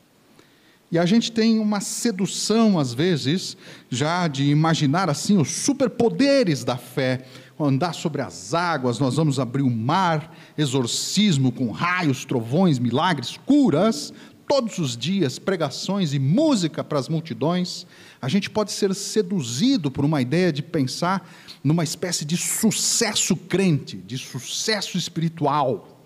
E 0.90 0.98
a 0.98 1.04
gente 1.04 1.30
tem 1.30 1.58
uma 1.58 1.80
sedução, 1.82 2.78
às 2.78 2.94
vezes, 2.94 3.58
já 3.90 4.26
de 4.26 4.44
imaginar 4.44 5.10
assim 5.10 5.36
os 5.36 5.50
superpoderes 5.50 6.64
da 6.64 6.78
fé. 6.78 7.26
Andar 7.60 7.92
sobre 7.92 8.22
as 8.22 8.54
águas, 8.54 8.98
nós 8.98 9.16
vamos 9.16 9.38
abrir 9.38 9.62
o 9.62 9.70
mar, 9.70 10.34
exorcismo 10.56 11.52
com 11.52 11.70
raios, 11.70 12.24
trovões, 12.24 12.78
milagres, 12.78 13.38
curas, 13.44 14.12
todos 14.52 14.76
os 14.76 14.98
dias, 14.98 15.38
pregações 15.38 16.12
e 16.12 16.18
música 16.18 16.84
para 16.84 16.98
as 16.98 17.08
multidões. 17.08 17.86
A 18.20 18.28
gente 18.28 18.50
pode 18.50 18.70
ser 18.70 18.94
seduzido 18.94 19.90
por 19.90 20.04
uma 20.04 20.20
ideia 20.20 20.52
de 20.52 20.62
pensar 20.62 21.26
numa 21.64 21.82
espécie 21.82 22.22
de 22.26 22.36
sucesso 22.36 23.34
crente, 23.34 23.96
de 23.96 24.18
sucesso 24.18 24.98
espiritual, 24.98 25.98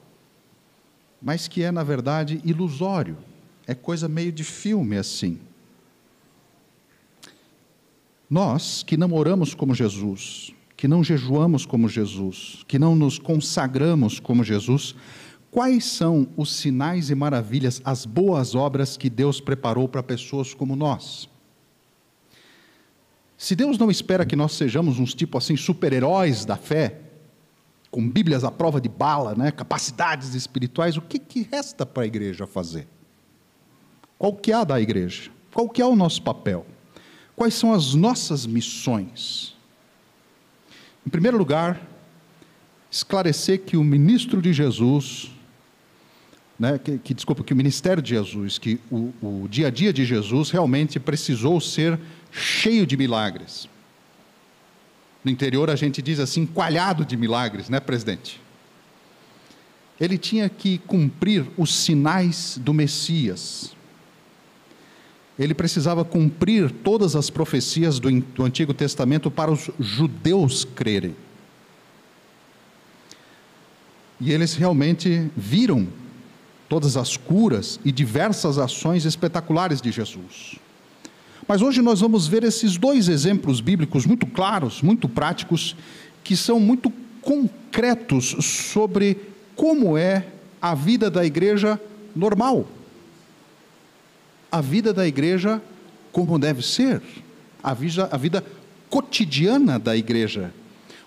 mas 1.20 1.48
que 1.48 1.64
é, 1.64 1.72
na 1.72 1.82
verdade, 1.82 2.40
ilusório 2.44 3.18
é 3.66 3.74
coisa 3.74 4.08
meio 4.08 4.30
de 4.30 4.44
filme 4.44 4.96
assim. 4.96 5.40
Nós 8.30 8.84
que 8.84 8.96
não 8.96 9.12
oramos 9.12 9.54
como 9.54 9.74
Jesus, 9.74 10.54
que 10.76 10.86
não 10.86 11.02
jejuamos 11.02 11.66
como 11.66 11.88
Jesus, 11.88 12.64
que 12.68 12.78
não 12.78 12.94
nos 12.94 13.18
consagramos 13.18 14.20
como 14.20 14.44
Jesus, 14.44 14.94
quais 15.56 15.86
são 15.86 16.28
os 16.36 16.54
sinais 16.54 17.08
e 17.08 17.14
maravilhas, 17.14 17.80
as 17.82 18.04
boas 18.04 18.54
obras 18.54 18.94
que 18.94 19.08
Deus 19.08 19.40
preparou 19.40 19.88
para 19.88 20.02
pessoas 20.02 20.52
como 20.52 20.76
nós? 20.76 21.30
Se 23.38 23.56
Deus 23.56 23.78
não 23.78 23.90
espera 23.90 24.26
que 24.26 24.36
nós 24.36 24.52
sejamos 24.52 24.98
uns 24.98 25.14
tipo 25.14 25.38
assim 25.38 25.56
super-heróis 25.56 26.44
da 26.44 26.58
fé, 26.58 27.00
com 27.90 28.06
Bíblias 28.06 28.44
à 28.44 28.50
prova 28.50 28.78
de 28.78 28.90
bala, 28.90 29.34
né, 29.34 29.50
capacidades 29.50 30.34
espirituais, 30.34 30.98
o 30.98 31.00
que, 31.00 31.18
que 31.18 31.48
resta 31.50 31.86
para 31.86 32.02
a 32.02 32.06
igreja 32.06 32.46
fazer? 32.46 32.86
Qual 34.18 34.34
que 34.34 34.52
é 34.52 34.56
a 34.56 34.64
da 34.64 34.78
igreja? 34.78 35.30
Qual 35.54 35.70
que 35.70 35.80
é 35.80 35.86
o 35.86 35.96
nosso 35.96 36.20
papel? 36.20 36.66
Quais 37.34 37.54
são 37.54 37.72
as 37.72 37.94
nossas 37.94 38.44
missões? 38.44 39.56
Em 41.06 41.08
primeiro 41.08 41.38
lugar, 41.38 41.80
esclarecer 42.90 43.62
que 43.62 43.78
o 43.78 43.82
ministro 43.82 44.42
de 44.42 44.52
Jesus, 44.52 45.34
né, 46.58 46.78
que, 46.82 46.98
que, 46.98 47.14
desculpa, 47.14 47.44
que 47.44 47.52
o 47.52 47.56
ministério 47.56 48.02
de 48.02 48.10
Jesus, 48.10 48.58
que 48.58 48.80
o, 48.90 49.12
o 49.22 49.48
dia 49.48 49.66
a 49.68 49.70
dia 49.70 49.92
de 49.92 50.04
Jesus 50.04 50.50
realmente 50.50 50.98
precisou 50.98 51.60
ser 51.60 51.98
cheio 52.32 52.86
de 52.86 52.96
milagres. 52.96 53.68
No 55.25 55.30
interior 55.30 55.68
a 55.70 55.76
gente 55.76 56.00
diz 56.00 56.18
assim, 56.18 56.46
coalhado 56.46 57.04
de 57.04 57.16
milagres, 57.16 57.68
né, 57.68 57.80
presidente? 57.80 58.40
Ele 60.00 60.18
tinha 60.18 60.48
que 60.48 60.78
cumprir 60.78 61.46
os 61.56 61.75
sinais 61.75 62.58
do 62.62 62.72
Messias 62.72 63.76
ele 65.38 65.54
precisava 65.54 66.04
cumprir 66.04 66.70
todas 66.70 67.14
as 67.14 67.28
profecias 67.28 67.98
do, 67.98 68.10
do 68.20 68.44
Antigo 68.44 68.72
Testamento 68.72 69.30
para 69.30 69.50
os 69.50 69.70
judeus 69.78 70.64
crerem. 70.64 71.14
E 74.18 74.32
eles 74.32 74.54
realmente 74.54 75.30
viram 75.36 75.86
todas 76.68 76.96
as 76.96 77.16
curas 77.16 77.78
e 77.85 77.92
diversas 77.92 78.58
ações 78.58 79.04
espetaculares 79.04 79.80
de 79.80 79.90
Jesus. 79.90 80.56
Mas 81.46 81.62
hoje 81.62 81.80
nós 81.80 82.00
vamos 82.00 82.26
ver 82.26 82.42
esses 82.42 82.76
dois 82.76 83.08
exemplos 83.08 83.61
bíblicos 83.61 84.04
muito 84.04 84.26
claros, 84.26 84.82
muito 84.82 85.08
práticos, 85.08 85.76
que 86.25 86.37
são 86.37 86.58
muito 86.58 86.92
concretos 87.23 88.37
sobre 88.40 89.16
como 89.54 89.96
é 89.96 90.26
a 90.61 90.75
vida 90.75 91.11
da 91.11 91.25
igreja 91.25 91.80
normal 92.14 92.66
a 94.50 94.61
vida 94.61 94.92
da 94.92 95.06
igreja 95.06 95.61
como 96.12 96.38
deve 96.38 96.62
ser, 96.62 97.02
a 97.62 97.75
vida, 97.75 98.08
a 98.11 98.16
vida 98.16 98.44
cotidiana 98.88 99.78
da 99.78 99.94
igreja. 99.94 100.52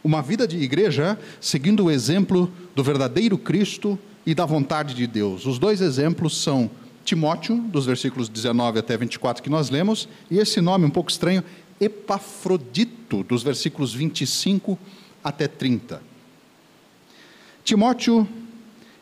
Uma 0.04 0.22
vida 0.22 0.48
de 0.48 0.58
igreja 0.58 1.18
seguindo 1.42 1.86
o 1.86 1.92
exemplo 1.92 2.52
do 2.76 2.84
verdadeiro 2.84 3.38
Cristo 3.38 3.98
e 4.30 4.36
da 4.36 4.46
vontade 4.46 4.94
de 4.94 5.08
Deus. 5.08 5.48
Os 5.48 5.58
dois 5.58 5.82
exemplos 5.82 6.40
são 6.40 6.70
Timóteo, 7.04 7.58
dos 7.58 7.88
versículos 7.88 8.30
19 8.30 8.78
até 8.78 8.96
24 8.96 9.42
que 9.42 9.50
nós 9.50 9.72
lemos, 9.72 10.08
e 10.30 10.38
esse 10.38 10.62
nome 10.62 10.86
um 10.86 10.90
pouco 10.92 11.10
estranho, 11.10 11.44
Epafrodito, 11.82 13.24
dos 13.24 13.42
versículos 13.42 13.92
25 13.92 14.78
até 15.24 15.48
30. 15.48 16.00
Timóteo 17.64 18.28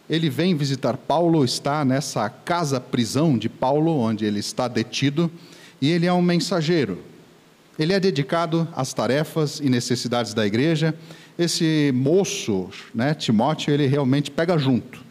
ele 0.10 0.30
vem 0.30 0.56
visitar 0.56 0.96
Paulo, 0.96 1.44
está 1.44 1.84
nessa 1.84 2.30
casa-prisão 2.30 3.38
de 3.38 3.50
Paulo, 3.50 3.98
onde 3.98 4.24
ele 4.24 4.40
está 4.40 4.70
detido, 4.70 5.30
e 5.82 5.90
ele 5.92 6.06
é 6.06 6.14
um 6.14 6.22
mensageiro. 6.22 7.04
Ele 7.78 7.92
é 7.92 8.00
dedicado 8.00 8.66
às 8.74 8.94
tarefas 8.94 9.60
e 9.60 9.68
necessidades 9.68 10.34
da 10.34 10.48
igreja. 10.48 10.96
Esse 11.38 11.92
moço, 11.94 12.70
né, 12.96 13.14
Timóteo, 13.14 13.74
ele 13.74 13.88
realmente 13.88 14.32
pega 14.32 14.58
junto. 14.58 15.07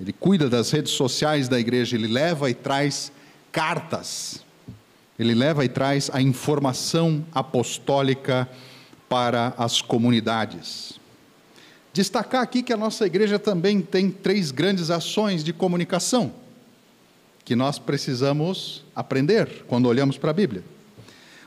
Ele 0.00 0.12
cuida 0.12 0.48
das 0.48 0.70
redes 0.70 0.92
sociais 0.92 1.48
da 1.48 1.58
igreja, 1.58 1.96
ele 1.96 2.06
leva 2.06 2.50
e 2.50 2.54
traz 2.54 3.10
cartas. 3.50 4.44
Ele 5.18 5.34
leva 5.34 5.64
e 5.64 5.68
traz 5.68 6.10
a 6.12 6.20
informação 6.20 7.24
apostólica 7.32 8.48
para 9.08 9.54
as 9.56 9.80
comunidades. 9.80 11.00
Destacar 11.92 12.42
aqui 12.42 12.62
que 12.62 12.72
a 12.72 12.76
nossa 12.76 13.06
igreja 13.06 13.38
também 13.38 13.80
tem 13.80 14.10
três 14.10 14.50
grandes 14.50 14.90
ações 14.90 15.42
de 15.42 15.52
comunicação 15.52 16.32
que 17.46 17.54
nós 17.54 17.78
precisamos 17.78 18.84
aprender 18.94 19.64
quando 19.68 19.86
olhamos 19.86 20.18
para 20.18 20.30
a 20.30 20.34
Bíblia. 20.34 20.64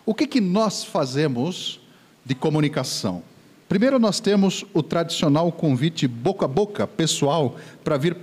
O 0.06 0.16
que, 0.16 0.26
que 0.26 0.40
nós 0.40 0.82
fazemos 0.82 1.82
de 2.26 2.34
comunicação? 2.34 3.22
Primeiro, 3.68 4.00
nós 4.00 4.20
temos 4.22 4.66
o 4.74 4.82
tradicional 4.82 5.52
convite 5.52 6.08
boca 6.08 6.46
a 6.46 6.48
boca, 6.48 6.88
pessoal, 6.88 7.58
para 7.84 7.98
vir 7.98 8.16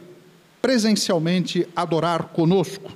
presencialmente 0.67 1.65
adorar 1.77 2.25
conosco. 2.31 2.91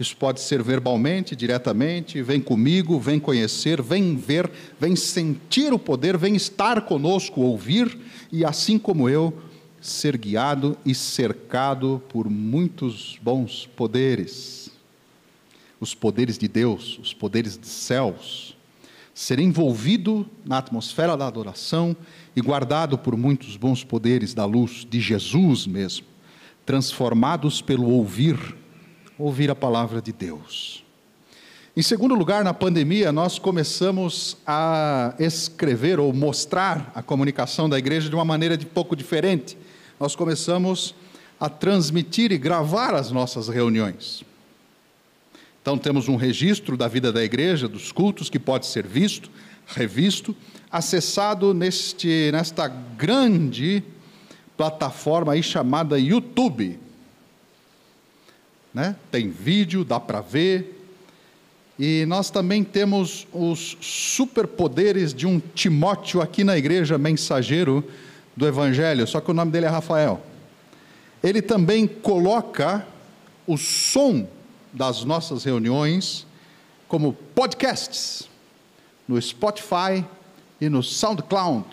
Isso 0.00 0.16
pode 0.16 0.40
ser 0.40 0.60
verbalmente, 0.64 1.36
diretamente, 1.36 2.20
vem 2.22 2.40
comigo, 2.40 2.98
vem 2.98 3.20
conhecer, 3.20 3.80
vem 3.80 4.16
ver, 4.16 4.50
vem 4.80 4.96
sentir 4.96 5.72
o 5.72 5.78
poder, 5.78 6.18
vem 6.18 6.34
estar 6.34 6.80
conosco, 6.80 7.40
ouvir 7.40 7.96
e 8.32 8.44
assim 8.44 8.80
como 8.80 9.08
eu, 9.08 9.32
ser 9.80 10.16
guiado 10.16 10.76
e 10.84 10.92
cercado 10.92 12.02
por 12.08 12.28
muitos 12.28 13.16
bons 13.22 13.68
poderes. 13.76 14.68
Os 15.78 15.94
poderes 15.94 16.36
de 16.36 16.48
Deus, 16.48 16.98
os 17.00 17.14
poderes 17.14 17.56
dos 17.56 17.70
céus. 17.70 18.56
Ser 19.14 19.38
envolvido 19.38 20.26
na 20.44 20.58
atmosfera 20.58 21.16
da 21.16 21.28
adoração 21.28 21.96
e 22.34 22.40
guardado 22.40 22.98
por 22.98 23.16
muitos 23.16 23.56
bons 23.56 23.84
poderes 23.84 24.34
da 24.34 24.44
luz 24.44 24.84
de 24.84 25.00
Jesus 25.00 25.64
mesmo, 25.64 26.17
transformados 26.68 27.62
pelo 27.62 27.88
ouvir 27.88 28.54
ouvir 29.18 29.50
a 29.50 29.54
palavra 29.54 30.02
de 30.02 30.12
Deus. 30.12 30.84
Em 31.74 31.80
segundo 31.80 32.14
lugar, 32.14 32.44
na 32.44 32.52
pandemia, 32.52 33.10
nós 33.10 33.38
começamos 33.38 34.36
a 34.46 35.14
escrever 35.18 35.98
ou 35.98 36.12
mostrar 36.12 36.92
a 36.94 37.02
comunicação 37.02 37.70
da 37.70 37.78
igreja 37.78 38.10
de 38.10 38.14
uma 38.14 38.24
maneira 38.24 38.54
de 38.54 38.66
pouco 38.66 38.94
diferente. 38.94 39.56
Nós 39.98 40.14
começamos 40.14 40.94
a 41.40 41.48
transmitir 41.48 42.32
e 42.32 42.36
gravar 42.36 42.94
as 42.94 43.10
nossas 43.10 43.48
reuniões. 43.48 44.22
Então, 45.62 45.78
temos 45.78 46.06
um 46.06 46.16
registro 46.16 46.76
da 46.76 46.86
vida 46.86 47.10
da 47.10 47.24
igreja, 47.24 47.66
dos 47.66 47.90
cultos, 47.90 48.28
que 48.28 48.38
pode 48.38 48.66
ser 48.66 48.86
visto, 48.86 49.30
revisto, 49.66 50.36
acessado 50.70 51.54
neste, 51.54 52.30
nesta 52.30 52.68
grande 52.68 53.82
plataforma 54.58 55.32
aí 55.32 55.42
chamada 55.42 55.98
YouTube 55.98 56.78
né? 58.78 58.94
tem 59.10 59.28
vídeo, 59.28 59.84
dá 59.84 59.98
para 59.98 60.20
ver. 60.20 60.74
E 61.78 62.04
nós 62.06 62.30
também 62.30 62.62
temos 62.62 63.26
os 63.32 63.76
superpoderes 63.80 65.14
de 65.14 65.26
um 65.26 65.40
Timóteo 65.40 66.20
aqui 66.20 66.44
na 66.44 66.56
igreja, 66.56 66.98
mensageiro 66.98 67.84
do 68.36 68.46
Evangelho, 68.46 69.06
só 69.06 69.20
que 69.20 69.30
o 69.30 69.34
nome 69.34 69.50
dele 69.50 69.66
é 69.66 69.68
Rafael. 69.68 70.22
Ele 71.22 71.42
também 71.42 71.88
coloca 71.88 72.86
o 73.46 73.56
som 73.56 74.28
das 74.72 75.04
nossas 75.04 75.42
reuniões 75.42 76.24
como 76.86 77.12
podcasts 77.12 78.28
no 79.06 79.20
Spotify 79.20 80.04
e 80.60 80.68
no 80.68 80.82
SoundCloud, 80.82 81.66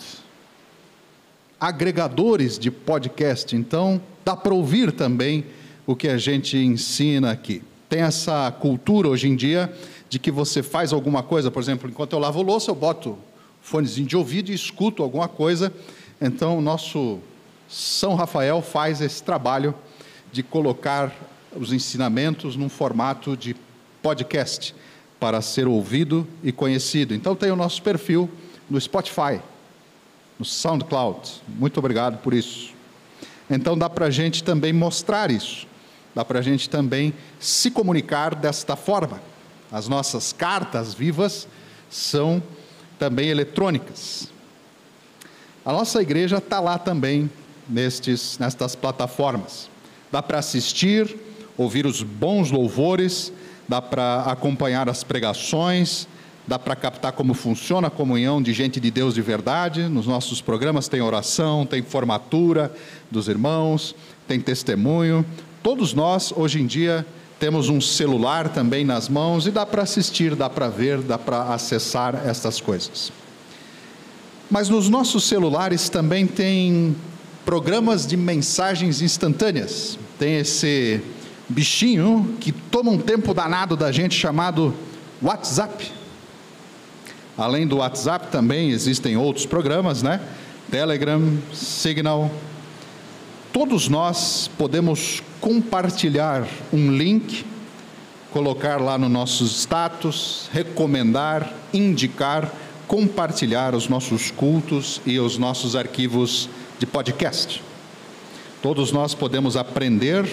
agregadores 1.66 2.60
de 2.60 2.70
podcast. 2.70 3.56
Então, 3.56 4.00
dá 4.24 4.36
para 4.36 4.54
ouvir 4.54 4.92
também 4.92 5.44
o 5.88 5.96
que 5.96 6.08
a 6.08 6.16
gente 6.16 6.56
ensina 6.56 7.32
aqui. 7.32 7.64
Tem 7.90 8.02
essa 8.02 8.52
cultura 8.52 9.08
hoje 9.08 9.28
em 9.28 9.36
dia 9.36 9.74
de 10.08 10.20
que 10.20 10.30
você 10.30 10.62
faz 10.62 10.94
alguma 10.94 11.24
coisa, 11.24 11.50
por 11.50 11.60
exemplo, 11.60 11.90
enquanto 11.90 12.14
eu 12.14 12.20
lavo 12.20 12.44
louça, 12.44 12.70
eu 12.70 12.76
boto 12.76 13.18
fonezinho 13.64 14.08
de 14.08 14.16
ouvido 14.16 14.52
e 14.52 14.54
escuto 14.54 15.02
alguma 15.02 15.28
coisa. 15.28 15.74
Então, 16.22 16.56
o 16.56 16.62
nosso 16.62 17.18
São 17.68 18.14
Rafael 18.14 18.62
faz 18.62 19.02
esse 19.02 19.24
trabalho 19.24 19.74
de 20.32 20.44
colocar 20.44 21.12
os 21.56 21.74
ensinamentos 21.74 22.56
num 22.56 22.70
formato 22.70 23.36
de 23.36 23.56
podcast 24.04 24.76
para 25.20 25.42
ser 25.42 25.66
ouvido 25.66 26.28
e 26.44 26.52
conhecido. 26.52 27.16
Então, 27.16 27.36
tem 27.36 27.50
o 27.50 27.56
nosso 27.56 27.82
perfil 27.82 28.30
no 28.70 28.80
Spotify, 28.80 29.42
no 30.38 30.46
SoundCloud. 30.46 31.42
Muito 31.48 31.78
obrigado 31.78 32.18
por 32.18 32.34
isso. 32.34 32.74
Então, 33.50 33.78
dá 33.78 33.90
para 33.90 34.08
a 34.08 34.10
gente 34.10 34.44
também 34.44 34.74
mostrar 34.74 35.32
isso 35.32 35.68
dá 36.16 36.24
para 36.24 36.40
a 36.40 36.42
gente 36.42 36.70
também 36.70 37.14
se 37.40 37.70
comunicar 37.70 38.34
desta 38.34 38.78
forma. 38.78 39.22
As 39.70 39.90
nossas 39.90 40.32
cartas 40.32 40.94
vivas 40.94 41.46
são 41.90 42.42
também 42.98 43.28
eletrônicas. 43.28 44.32
A 45.66 45.74
nossa 45.74 46.02
igreja 46.02 46.38
está 46.38 46.62
lá 46.62 46.78
também 46.78 47.30
nestes, 47.68 48.40
nestas 48.40 48.76
plataformas. 48.76 49.70
Dá 50.10 50.24
para 50.24 50.40
assistir, 50.40 51.14
ouvir 51.58 51.86
os 51.86 52.02
bons 52.02 52.50
louvores, 52.50 53.34
dá 53.68 53.82
para 53.82 54.22
acompanhar 54.22 54.88
as 54.88 55.04
pregações, 55.04 56.08
dá 56.48 56.60
para 56.60 56.76
captar 56.76 57.12
como 57.12 57.34
funciona 57.34 57.88
a 57.88 57.92
comunhão 57.92 58.42
de 58.42 58.54
gente 58.54 58.80
de 58.80 58.92
Deus 58.92 59.14
de 59.14 59.22
verdade. 59.22 59.84
Nos 59.90 60.08
nossos 60.08 60.42
programas 60.42 60.88
tem 60.88 61.02
oração, 61.02 61.66
tem 61.66 61.82
formatura 61.82 62.74
dos 63.10 63.28
irmãos, 63.28 63.96
tem 64.28 64.40
testemunho, 64.40 65.26
Todos 65.66 65.96
nós, 65.96 66.32
hoje 66.32 66.62
em 66.62 66.68
dia, 66.68 67.04
temos 67.40 67.70
um 67.70 67.82
celular 67.82 68.50
também 68.50 68.86
nas 68.86 69.10
mãos 69.10 69.48
e 69.48 69.52
dá 69.52 69.66
para 69.66 69.82
assistir, 69.82 70.36
dá 70.36 70.48
para 70.48 70.70
ver, 70.70 71.02
dá 71.02 71.18
para 71.18 71.56
acessar 71.56 72.22
essas 72.24 72.62
coisas. 72.62 73.12
Mas 74.48 74.70
nos 74.70 74.90
nossos 74.90 75.24
celulares 75.24 75.90
também 75.90 76.28
tem 76.28 76.96
programas 77.44 78.06
de 78.06 78.16
mensagens 78.16 79.02
instantâneas. 79.02 79.98
Tem 80.20 80.38
esse 80.38 81.02
bichinho 81.50 82.38
que 82.40 82.52
toma 82.52 82.92
um 82.92 83.00
tempo 83.00 83.34
danado 83.34 83.76
da 83.76 83.92
gente 83.92 84.14
chamado 84.14 84.72
WhatsApp. 85.20 85.92
Além 87.38 87.68
do 87.68 87.78
WhatsApp 87.78 88.28
também 88.32 88.72
existem 88.72 89.18
outros 89.18 89.46
programas, 89.46 90.02
né? 90.02 90.22
Telegram, 90.72 91.38
Signal, 91.54 92.32
todos 93.52 93.90
nós 93.90 94.50
podemos 94.58 95.22
compartilhar 95.42 96.48
um 96.72 96.92
link, 96.92 97.46
colocar 98.32 98.82
lá 98.82 98.98
no 98.98 99.10
nossos 99.10 99.52
status, 99.60 100.50
recomendar, 100.54 101.54
indicar, 101.74 102.52
compartilhar 102.88 103.76
os 103.76 103.90
nossos 103.90 104.32
cultos 104.32 105.02
e 105.06 105.20
os 105.20 105.38
nossos 105.38 105.76
arquivos 105.76 106.50
de 106.80 106.86
podcast. 106.86 107.62
Todos 108.62 108.92
nós 108.92 109.14
podemos 109.14 109.58
aprender 109.58 110.26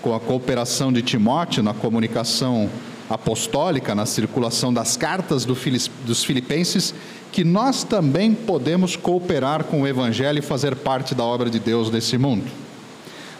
com 0.00 0.14
a 0.14 0.20
cooperação 0.20 0.92
de 0.92 1.02
Timóteo 1.02 1.62
na 1.62 1.74
comunicação 1.74 2.70
apostólica, 3.12 3.94
na 3.94 4.06
circulação 4.06 4.72
das 4.72 4.96
cartas 4.96 5.44
dos 5.44 6.24
filipenses, 6.24 6.94
que 7.30 7.44
nós 7.44 7.84
também 7.84 8.34
podemos 8.34 8.96
cooperar 8.96 9.64
com 9.64 9.82
o 9.82 9.86
Evangelho 9.86 10.38
e 10.38 10.42
fazer 10.42 10.76
parte 10.76 11.14
da 11.14 11.24
obra 11.24 11.48
de 11.48 11.58
Deus 11.58 11.90
nesse 11.90 12.18
mundo. 12.18 12.44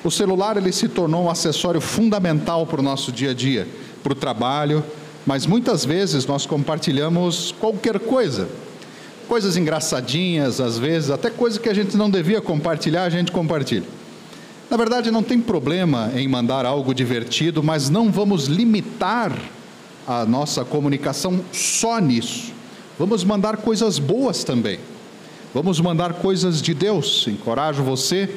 O 0.04 0.10
celular 0.10 0.56
ele 0.56 0.72
se 0.72 0.88
tornou 0.88 1.24
um 1.24 1.30
acessório 1.30 1.80
fundamental 1.80 2.66
para 2.66 2.80
o 2.80 2.82
nosso 2.82 3.12
dia 3.12 3.30
a 3.30 3.34
dia, 3.34 3.68
para 4.02 4.12
o 4.12 4.16
trabalho, 4.16 4.84
mas 5.24 5.46
muitas 5.46 5.84
vezes 5.84 6.26
nós 6.26 6.44
compartilhamos 6.44 7.54
qualquer 7.60 8.00
coisa, 8.00 8.48
coisas 9.28 9.56
engraçadinhas, 9.56 10.60
às 10.60 10.78
vezes, 10.78 11.10
até 11.10 11.30
coisas 11.30 11.58
que 11.58 11.68
a 11.68 11.74
gente 11.74 11.96
não 11.96 12.10
devia 12.10 12.40
compartilhar, 12.40 13.04
a 13.04 13.10
gente 13.10 13.30
compartilha. 13.30 13.86
Na 14.68 14.76
verdade, 14.76 15.10
não 15.10 15.22
tem 15.22 15.38
problema 15.38 16.10
em 16.16 16.26
mandar 16.26 16.64
algo 16.64 16.94
divertido, 16.94 17.62
mas 17.62 17.90
não 17.90 18.10
vamos 18.10 18.46
limitar 18.46 19.32
a 20.06 20.24
nossa 20.24 20.64
comunicação 20.64 21.40
só 21.52 21.98
nisso. 21.98 22.52
Vamos 22.98 23.24
mandar 23.24 23.58
coisas 23.58 23.98
boas 23.98 24.44
também. 24.44 24.78
Vamos 25.54 25.80
mandar 25.80 26.14
coisas 26.14 26.62
de 26.62 26.74
Deus. 26.74 27.26
Encorajo 27.28 27.82
você 27.82 28.28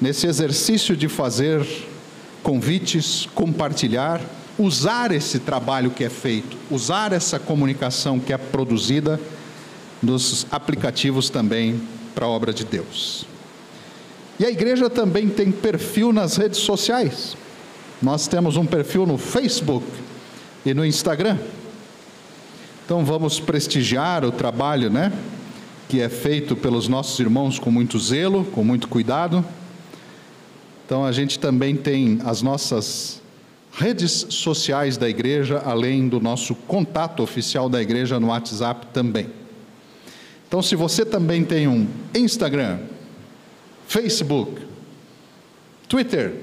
nesse 0.00 0.26
exercício 0.26 0.96
de 0.96 1.08
fazer 1.08 1.66
convites, 2.42 3.28
compartilhar, 3.34 4.20
usar 4.58 5.12
esse 5.12 5.38
trabalho 5.38 5.90
que 5.90 6.04
é 6.04 6.08
feito, 6.08 6.56
usar 6.70 7.12
essa 7.12 7.38
comunicação 7.38 8.18
que 8.18 8.32
é 8.32 8.38
produzida 8.38 9.20
nos 10.02 10.46
aplicativos 10.50 11.28
também 11.28 11.80
para 12.14 12.26
a 12.26 12.28
obra 12.28 12.52
de 12.52 12.64
Deus. 12.64 13.26
E 14.38 14.44
a 14.44 14.50
igreja 14.50 14.88
também 14.88 15.28
tem 15.28 15.50
perfil 15.50 16.12
nas 16.12 16.36
redes 16.36 16.60
sociais. 16.60 17.36
Nós 18.00 18.28
temos 18.28 18.56
um 18.56 18.64
perfil 18.64 19.04
no 19.04 19.18
Facebook 19.18 19.84
e 20.64 20.74
no 20.74 20.84
Instagram. 20.84 21.38
Então 22.84 23.04
vamos 23.04 23.38
prestigiar 23.40 24.24
o 24.24 24.32
trabalho, 24.32 24.90
né? 24.90 25.12
Que 25.88 26.00
é 26.00 26.08
feito 26.08 26.56
pelos 26.56 26.88
nossos 26.88 27.18
irmãos 27.18 27.58
com 27.58 27.70
muito 27.70 27.98
zelo, 27.98 28.44
com 28.44 28.64
muito 28.64 28.88
cuidado. 28.88 29.44
Então 30.84 31.04
a 31.04 31.12
gente 31.12 31.38
também 31.38 31.76
tem 31.76 32.18
as 32.24 32.42
nossas 32.42 33.20
redes 33.72 34.26
sociais 34.30 34.96
da 34.96 35.08
igreja, 35.08 35.62
além 35.64 36.08
do 36.08 36.20
nosso 36.20 36.54
contato 36.54 37.22
oficial 37.22 37.68
da 37.68 37.80
igreja 37.80 38.18
no 38.18 38.28
WhatsApp 38.28 38.86
também. 38.92 39.28
Então, 40.48 40.62
se 40.62 40.74
você 40.74 41.04
também 41.04 41.44
tem 41.44 41.68
um 41.68 41.86
Instagram, 42.14 42.78
Facebook, 43.86 44.62
Twitter, 45.86 46.40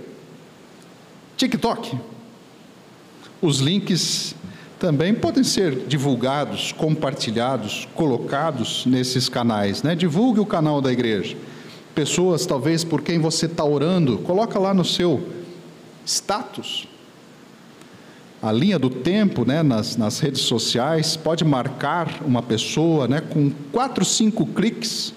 TikTok, 1.36 1.98
os 3.46 3.60
links 3.60 4.36
também 4.80 5.14
podem 5.14 5.44
ser 5.44 5.86
divulgados, 5.88 6.72
compartilhados, 6.72 7.88
colocados 7.96 8.86
nesses 8.86 9.30
canais. 9.30 9.84
Né? 9.84 9.96
Divulgue 9.96 10.40
o 10.40 10.46
canal 10.46 10.82
da 10.82 10.92
igreja. 10.92 11.38
Pessoas, 11.94 12.46
talvez, 12.46 12.84
por 12.84 13.02
quem 13.02 13.20
você 13.20 13.46
está 13.46 13.64
orando, 13.64 14.18
coloca 14.20 14.60
lá 14.60 14.74
no 14.74 14.84
seu 14.84 15.30
status. 16.06 16.88
a 18.42 18.52
linha 18.52 18.78
do 18.78 18.90
tempo 18.90 19.44
né, 19.46 19.64
nas, 19.64 19.96
nas 19.96 20.20
redes 20.20 20.42
sociais, 20.42 21.16
pode 21.16 21.44
marcar 21.44 22.22
uma 22.24 22.44
pessoa 22.44 23.08
né, 23.08 23.22
com 23.22 23.50
quatro, 23.72 24.06
cinco 24.06 24.46
cliques, 24.46 25.14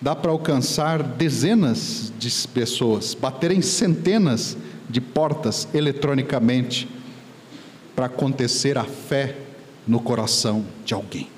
dá 0.00 0.16
para 0.16 0.32
alcançar 0.32 1.02
dezenas 1.02 2.12
de 2.18 2.30
pessoas, 2.48 3.14
bater 3.14 3.52
em 3.52 3.62
centenas 3.62 4.56
de 4.88 5.00
portas 5.00 5.68
eletronicamente 5.72 6.88
para 7.98 8.06
acontecer 8.06 8.78
a 8.78 8.84
fé 8.84 9.34
no 9.84 9.98
coração 9.98 10.64
de 10.84 10.94
alguém. 10.94 11.28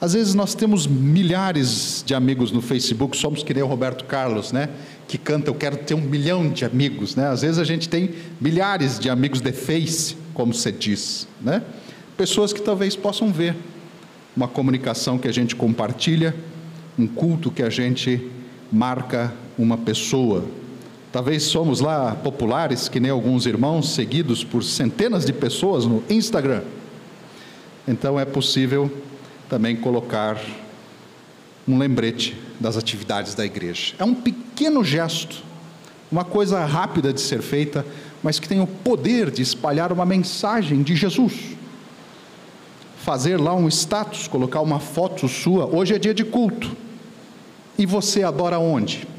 Às 0.00 0.14
vezes 0.14 0.32
nós 0.32 0.54
temos 0.54 0.86
milhares 0.86 2.02
de 2.06 2.14
amigos 2.14 2.50
no 2.50 2.62
Facebook, 2.62 3.14
somos 3.14 3.42
que 3.42 3.52
nem 3.52 3.62
o 3.62 3.66
Roberto 3.66 4.06
Carlos, 4.06 4.52
né? 4.52 4.70
Que 5.06 5.18
canta 5.18 5.50
Eu 5.50 5.54
quero 5.54 5.76
ter 5.76 5.92
um 5.92 6.00
milhão 6.00 6.48
de 6.48 6.64
amigos, 6.64 7.14
né? 7.14 7.28
Às 7.28 7.42
vezes 7.42 7.58
a 7.58 7.64
gente 7.64 7.90
tem 7.90 8.14
milhares 8.40 8.98
de 8.98 9.10
amigos 9.10 9.42
de 9.42 9.52
Face, 9.52 10.16
como 10.32 10.54
se 10.54 10.72
diz, 10.72 11.28
né? 11.42 11.62
Pessoas 12.16 12.54
que 12.54 12.62
talvez 12.62 12.96
possam 12.96 13.30
ver 13.30 13.54
uma 14.34 14.48
comunicação 14.48 15.18
que 15.18 15.28
a 15.28 15.32
gente 15.32 15.54
compartilha, 15.54 16.34
um 16.98 17.06
culto 17.06 17.50
que 17.50 17.62
a 17.62 17.68
gente 17.68 18.30
marca 18.72 19.30
uma 19.58 19.76
pessoa. 19.76 20.46
Talvez 21.16 21.44
somos 21.44 21.80
lá 21.80 22.14
populares, 22.14 22.90
que 22.90 23.00
nem 23.00 23.10
alguns 23.10 23.46
irmãos, 23.46 23.94
seguidos 23.94 24.44
por 24.44 24.62
centenas 24.62 25.24
de 25.24 25.32
pessoas 25.32 25.86
no 25.86 26.04
Instagram. 26.10 26.60
Então 27.88 28.20
é 28.20 28.26
possível 28.26 28.92
também 29.48 29.76
colocar 29.76 30.38
um 31.66 31.78
lembrete 31.78 32.36
das 32.60 32.76
atividades 32.76 33.34
da 33.34 33.46
igreja. 33.46 33.94
É 33.98 34.04
um 34.04 34.14
pequeno 34.14 34.84
gesto, 34.84 35.42
uma 36.12 36.22
coisa 36.22 36.62
rápida 36.66 37.14
de 37.14 37.20
ser 37.22 37.40
feita, 37.40 37.82
mas 38.22 38.38
que 38.38 38.46
tem 38.46 38.60
o 38.60 38.66
poder 38.66 39.30
de 39.30 39.40
espalhar 39.40 39.92
uma 39.92 40.04
mensagem 40.04 40.82
de 40.82 40.94
Jesus. 40.94 41.56
Fazer 42.98 43.40
lá 43.40 43.54
um 43.54 43.68
status, 43.68 44.28
colocar 44.28 44.60
uma 44.60 44.80
foto 44.80 45.26
sua, 45.28 45.64
hoje 45.64 45.94
é 45.94 45.98
dia 45.98 46.12
de 46.12 46.26
culto. 46.26 46.76
E 47.78 47.86
você 47.86 48.22
adora 48.22 48.58
onde? 48.58 49.15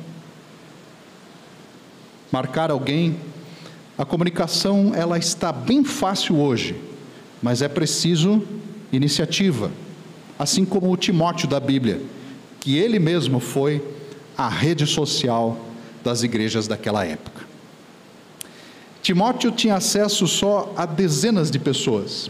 Marcar 2.31 2.71
alguém. 2.71 3.17
A 3.97 4.05
comunicação 4.05 4.93
ela 4.93 5.17
está 5.17 5.51
bem 5.51 5.83
fácil 5.83 6.37
hoje, 6.39 6.75
mas 7.41 7.61
é 7.61 7.67
preciso 7.67 8.43
iniciativa 8.91 9.71
assim 10.37 10.63
como 10.63 10.91
o 10.91 10.97
Timóteo 10.97 11.47
da 11.47 11.59
Bíblia, 11.59 12.01
que 12.59 12.77
ele 12.77 12.99
mesmo 12.99 13.39
foi 13.39 13.83
a 14.37 14.47
rede 14.47 14.85
social 14.85 15.57
das 16.03 16.23
igrejas 16.23 16.67
daquela 16.67 17.03
época. 17.05 17.45
Timóteo 19.01 19.51
tinha 19.51 19.75
acesso 19.75 20.27
só 20.27 20.73
a 20.75 20.85
dezenas 20.85 21.49
de 21.49 21.57
pessoas. 21.57 22.29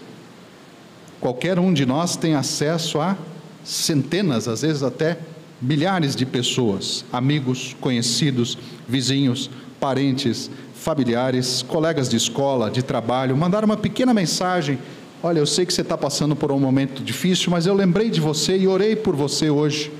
Qualquer 1.19 1.60
um 1.60 1.73
de 1.73 1.86
nós 1.86 2.15
tem 2.15 2.36
acesso 2.36 3.01
a 3.01 3.17
centenas, 3.63 4.47
às 4.47 4.62
vezes 4.62 4.83
até 4.83 5.17
milhares 5.62 6.15
de 6.15 6.25
pessoas, 6.25 7.03
amigos, 7.12 7.75
conhecidos, 7.81 8.57
vizinhos, 8.88 9.49
parentes, 9.80 10.50
familiares, 10.74 11.62
colegas 11.62 12.10
de 12.10 12.18
escola, 12.18 12.70
de 12.70 12.84
trabalho, 12.84 13.36
mandar 13.36 13.63
uma 13.63 13.78
pequena 13.78 14.13
mensagem 14.13 14.80
Olha, 15.24 15.40
eu 15.40 15.48
sei 15.48 15.66
que 15.66 15.74
você 15.74 15.82
está 15.82 15.98
passando 15.98 16.36
por 16.36 16.52
um 16.52 16.60
momento 16.60 17.04
difícil, 17.04 17.50
mas 17.50 17.66
eu 17.66 17.74
lembrei 17.74 18.12
de 18.12 18.22
você 18.22 18.56
e 18.56 18.68
orei 18.68 18.96
por 18.96 19.16
você 19.16 19.50
hoje. 19.50 19.92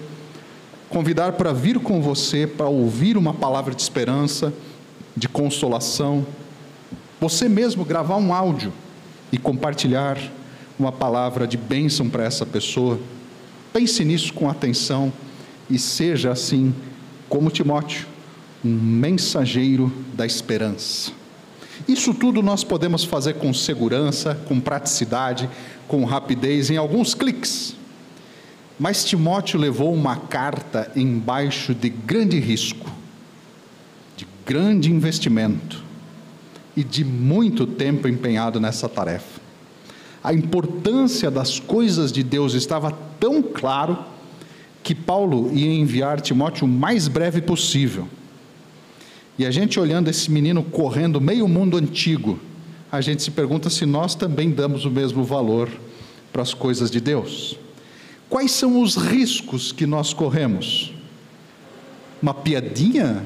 Convidar 0.90 1.32
para 1.32 1.52
vir 1.52 1.80
com 1.80 2.00
você, 2.00 2.46
para 2.46 2.68
ouvir 2.68 3.18
uma 3.18 3.34
palavra 3.34 3.74
de 3.74 3.82
esperança, 3.82 4.54
de 5.16 5.28
consolação. 5.28 6.26
Você 7.20 7.50
mesmo 7.50 7.84
gravar 7.84 8.18
um 8.18 8.32
áudio 8.32 8.72
e 9.32 9.40
compartilhar 9.40 10.20
uma 10.78 10.92
palavra 10.92 11.48
de 11.48 11.58
bênção 11.58 12.08
para 12.08 12.24
essa 12.24 12.46
pessoa. 12.46 13.00
Pense 13.74 14.06
nisso 14.06 14.32
com 14.34 14.48
atenção 14.48 15.12
e 15.68 15.80
seja 15.80 16.32
assim, 16.32 16.76
como 17.28 17.50
Timóteo, 17.50 18.06
um 18.68 18.80
mensageiro 18.82 19.92
da 20.14 20.26
esperança. 20.26 21.12
Isso 21.88 22.14
tudo 22.14 22.44
nós 22.44 22.64
podemos 22.64 23.04
fazer 23.04 23.36
com 23.36 23.54
segurança, 23.54 24.36
com 24.46 24.60
praticidade, 24.60 25.50
com 25.88 26.04
rapidez, 26.04 26.70
em 26.70 26.76
alguns 26.76 27.14
cliques. 27.14 27.76
Mas 28.78 29.06
Timóteo 29.06 29.60
levou 29.60 29.94
uma 29.94 30.18
carta 30.18 30.92
embaixo 30.96 31.74
de 31.74 31.90
grande 31.90 32.40
risco, 32.40 32.92
de 34.18 34.28
grande 34.46 34.92
investimento 34.92 35.84
e 36.76 36.84
de 36.84 37.06
muito 37.06 37.66
tempo 37.66 38.08
empenhado 38.08 38.60
nessa 38.60 38.90
tarefa. 38.90 39.40
A 40.24 40.34
importância 40.34 41.32
das 41.32 41.60
coisas 41.60 42.12
de 42.12 42.22
Deus 42.22 42.54
estava 42.54 42.92
tão 43.20 43.42
claro 43.42 43.98
que 44.84 44.94
Paulo 44.94 45.52
ia 45.54 45.72
enviar 45.74 46.20
Timóteo 46.20 46.66
o 46.66 46.70
mais 46.70 47.08
breve 47.08 47.42
possível 47.42 48.08
e 49.38 49.46
a 49.46 49.52
gente 49.52 49.80
olhando 49.80 50.10
esse 50.10 50.32
menino 50.32 50.64
correndo 50.64 51.22
meio 51.22 51.48
mundo 51.48 51.78
antigo, 51.78 52.40
a 52.92 53.02
gente 53.02 53.22
se 53.22 53.32
pergunta 53.32 53.70
se 53.70 53.86
nós 53.86 54.16
também 54.16 54.50
damos 54.50 54.86
o 54.86 54.92
mesmo 54.92 55.24
valor 55.24 55.70
para 56.34 56.42
as 56.42 56.54
coisas 56.54 56.90
de 56.90 57.00
Deus. 57.00 57.58
Quais 58.30 58.52
são 58.52 58.82
os 58.82 58.96
riscos 58.96 59.72
que 59.72 59.86
nós 59.86 60.14
corremos? 60.14 60.94
Uma 62.22 62.34
piadinha 62.34 63.24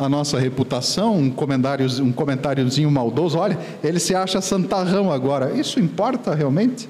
a 0.00 0.08
nossa 0.08 0.38
reputação, 0.38 1.18
um 1.18 1.30
comentário, 1.30 1.86
um 2.02 2.10
comentáriozinho 2.10 2.90
maldoso, 2.90 3.36
olha, 3.36 3.58
ele 3.84 4.00
se 4.00 4.14
acha 4.14 4.40
santarrão 4.40 5.12
agora. 5.12 5.52
Isso 5.52 5.78
importa 5.78 6.34
realmente? 6.34 6.88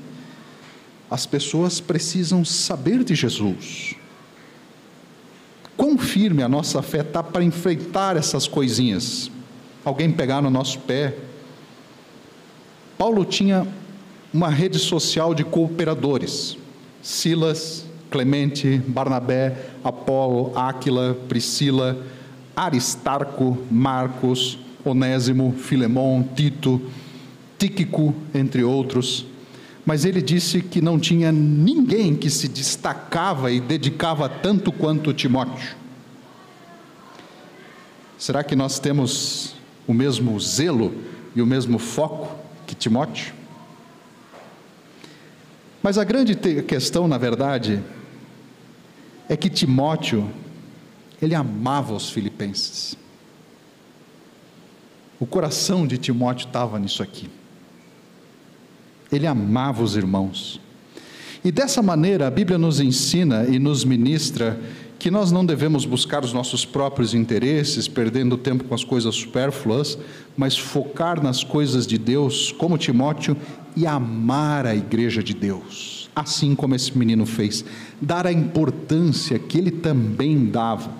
As 1.11 1.26
pessoas 1.26 1.80
precisam 1.80 2.44
saber 2.44 3.02
de 3.02 3.16
Jesus 3.16 3.96
quão 5.76 5.96
firme 5.96 6.42
a 6.42 6.48
nossa 6.48 6.83
fé 6.83 7.00
está 7.00 7.22
para 7.22 7.44
enfrentar 7.44 8.16
essas 8.16 8.46
coisinhas. 8.46 9.30
Alguém 9.85 10.11
pegar 10.12 10.42
no 10.42 10.50
nosso 10.50 10.78
pé. 10.80 11.14
Paulo 12.98 13.24
tinha 13.24 13.66
uma 14.33 14.48
rede 14.48 14.78
social 14.78 15.35
de 15.35 15.42
cooperadores: 15.42 16.56
Silas, 17.02 17.87
Clemente, 18.11 18.78
Barnabé, 18.87 19.56
Apolo, 19.83 20.52
Áquila, 20.56 21.16
Priscila, 21.28 21.96
Aristarco, 22.54 23.56
Marcos, 23.70 24.59
Onésimo, 24.85 25.54
Filemão, 25.56 26.28
Tito, 26.35 26.80
Tíquico, 27.59 28.14
entre 28.35 28.64
outros. 28.64 29.26
Mas 29.84 30.04
ele 30.04 30.20
disse 30.20 30.60
que 30.60 30.80
não 30.80 30.98
tinha 30.98 31.32
ninguém 31.32 32.14
que 32.14 32.28
se 32.28 32.48
destacava 32.48 33.50
e 33.50 33.60
dedicava 33.60 34.28
tanto 34.28 34.70
quanto 34.70 35.12
Timóteo. 35.12 35.76
Será 38.18 38.44
que 38.44 38.54
nós 38.54 38.78
temos 38.78 39.54
o 39.86 39.94
mesmo 39.94 40.38
zelo 40.38 40.94
e 41.34 41.40
o 41.40 41.46
mesmo 41.46 41.78
foco 41.78 42.36
que 42.66 42.74
Timóteo? 42.74 43.32
Mas 45.82 45.96
a 45.96 46.04
grande 46.04 46.34
questão, 46.62 47.08
na 47.08 47.16
verdade, 47.16 47.82
é 49.28 49.36
que 49.36 49.48
Timóteo, 49.48 50.30
ele 51.22 51.34
amava 51.34 51.94
os 51.94 52.10
filipenses. 52.10 52.96
O 55.18 55.24
coração 55.24 55.86
de 55.86 55.96
Timóteo 55.96 56.46
estava 56.46 56.78
nisso 56.78 57.02
aqui. 57.02 57.30
Ele 59.12 59.27
amava 59.27 59.83
os 59.83 59.96
irmãos. 59.96 60.61
E 61.44 61.51
dessa 61.51 61.83
maneira 61.83 62.27
a 62.27 62.31
Bíblia 62.31 62.59
nos 62.59 62.81
ensina 62.81 63.44
e 63.44 63.59
nos 63.59 63.85
ministra 63.85 64.61
que 64.99 65.11
nós 65.11 65.33
não 65.33 65.46
devemos 65.46 65.87
buscar 65.87 66.23
os 66.23 66.35
nossos 66.35 66.66
próprios 66.66 67.14
interesses, 67.14 67.88
perdendo 67.88 68.37
tempo 68.37 68.64
com 68.64 68.75
as 68.75 68.85
coisas 68.85 69.14
supérfluas, 69.14 69.99
mas 70.37 70.59
focar 70.59 71.23
nas 71.23 71.42
coisas 71.42 71.87
de 71.87 71.96
Deus, 71.96 72.53
como 72.53 72.77
Timóteo, 72.77 73.35
e 73.75 73.87
amar 73.87 74.66
a 74.66 74.75
igreja 74.75 75.23
de 75.23 75.33
Deus, 75.33 76.11
assim 76.14 76.55
como 76.55 76.75
esse 76.75 76.96
menino 76.99 77.25
fez, 77.25 77.64
dar 77.99 78.27
a 78.27 78.33
importância 78.33 79.38
que 79.38 79.57
ele 79.57 79.70
também 79.70 80.44
dava 80.44 80.99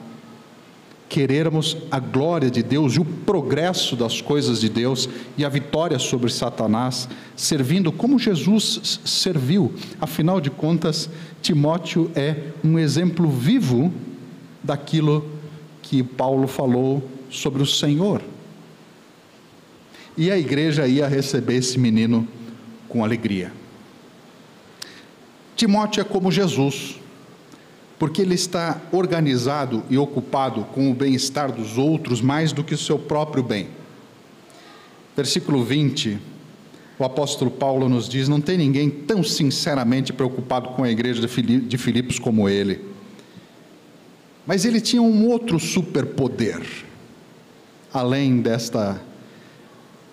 querermos 1.11 1.77
a 1.91 1.99
glória 1.99 2.49
de 2.49 2.63
Deus 2.63 2.95
e 2.95 3.01
o 3.01 3.05
progresso 3.05 3.97
das 3.97 4.21
coisas 4.21 4.61
de 4.61 4.69
Deus 4.69 5.09
e 5.37 5.45
a 5.45 5.49
vitória 5.49 5.99
sobre 5.99 6.31
Satanás, 6.31 7.09
servindo 7.35 7.91
como 7.91 8.17
Jesus 8.17 9.01
serviu. 9.05 9.75
Afinal 10.01 10.41
de 10.41 10.51
contas, 10.51 11.11
Timóteo 11.43 12.13
é 12.15 12.53
um 12.63 12.79
exemplo 12.79 13.29
vivo 13.29 13.93
daquilo 14.63 15.29
que 15.83 16.01
Paulo 16.01 16.47
falou 16.47 17.03
sobre 17.29 17.61
o 17.61 17.67
Senhor. 17.67 18.23
E 20.17 20.31
a 20.31 20.39
igreja 20.39 20.87
ia 20.87 21.09
receber 21.09 21.57
esse 21.57 21.77
menino 21.77 22.27
com 22.89 23.03
alegria. 23.03 23.53
Timóteo 25.57 26.03
é 26.03 26.05
como 26.05 26.31
Jesus 26.31 27.00
porque 28.01 28.23
ele 28.23 28.35
está 28.35 28.81
organizado 28.93 29.85
e 29.91 29.99
ocupado 29.99 30.65
com 30.73 30.91
o 30.91 30.95
bem-estar 30.95 31.53
dos 31.53 31.77
outros 31.77 32.23
mais 32.23 32.51
do 32.51 32.65
que 32.65 32.73
o 32.73 32.79
seu 32.79 32.99
próprio 32.99 33.43
bem. 33.43 33.69
Versículo 35.15 35.63
20, 35.63 36.19
o 36.99 37.05
apóstolo 37.05 37.51
Paulo 37.51 37.91
nos 37.91 38.09
diz: 38.09 38.27
Não 38.27 38.41
tem 38.41 38.57
ninguém 38.57 38.89
tão 38.89 39.23
sinceramente 39.23 40.15
preocupado 40.15 40.71
com 40.71 40.83
a 40.83 40.91
igreja 40.91 41.21
de 41.21 41.77
Filipos 41.77 42.19
como 42.19 42.49
ele. 42.49 42.81
Mas 44.47 44.65
ele 44.65 44.81
tinha 44.81 45.03
um 45.03 45.29
outro 45.29 45.61
superpoder, 45.61 46.67
além 47.93 48.41
desta 48.41 48.99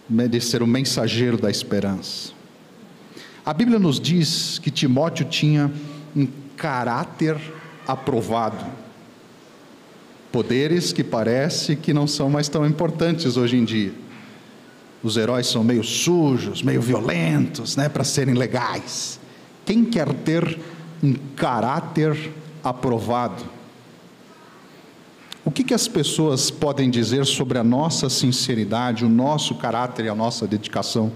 de 0.09 0.41
ser 0.41 0.61
o 0.61 0.67
mensageiro 0.67 1.37
da 1.37 1.49
esperança. 1.49 2.33
A 3.45 3.53
Bíblia 3.53 3.79
nos 3.79 3.97
diz 3.97 4.59
que 4.59 4.69
Timóteo 4.69 5.25
tinha 5.25 5.71
um 6.13 6.27
caráter 6.57 7.37
aprovado. 7.87 8.65
Poderes 10.31 10.91
que 10.91 11.03
parece 11.03 11.75
que 11.75 11.93
não 11.93 12.05
são 12.05 12.29
mais 12.29 12.49
tão 12.49 12.65
importantes 12.65 13.37
hoje 13.37 13.55
em 13.57 13.63
dia. 13.63 13.93
Os 15.01 15.15
heróis 15.15 15.47
são 15.47 15.63
meio 15.63 15.83
sujos, 15.83 16.61
meio 16.61 16.81
violentos, 16.81 17.77
né, 17.77 17.87
para 17.87 18.03
serem 18.03 18.33
legais. 18.33 19.19
Quem 19.65 19.85
quer 19.85 20.11
ter 20.13 20.59
um 21.01 21.13
caráter 21.35 22.31
aprovado? 22.63 23.43
O 25.45 25.51
que, 25.51 25.63
que 25.63 25.73
as 25.73 25.87
pessoas 25.87 26.51
podem 26.51 26.89
dizer 26.89 27.25
sobre 27.25 27.57
a 27.57 27.63
nossa 27.63 28.09
sinceridade, 28.09 29.05
o 29.05 29.09
nosso 29.09 29.55
caráter 29.55 30.05
e 30.05 30.09
a 30.09 30.15
nossa 30.15 30.45
dedicação? 30.45 31.11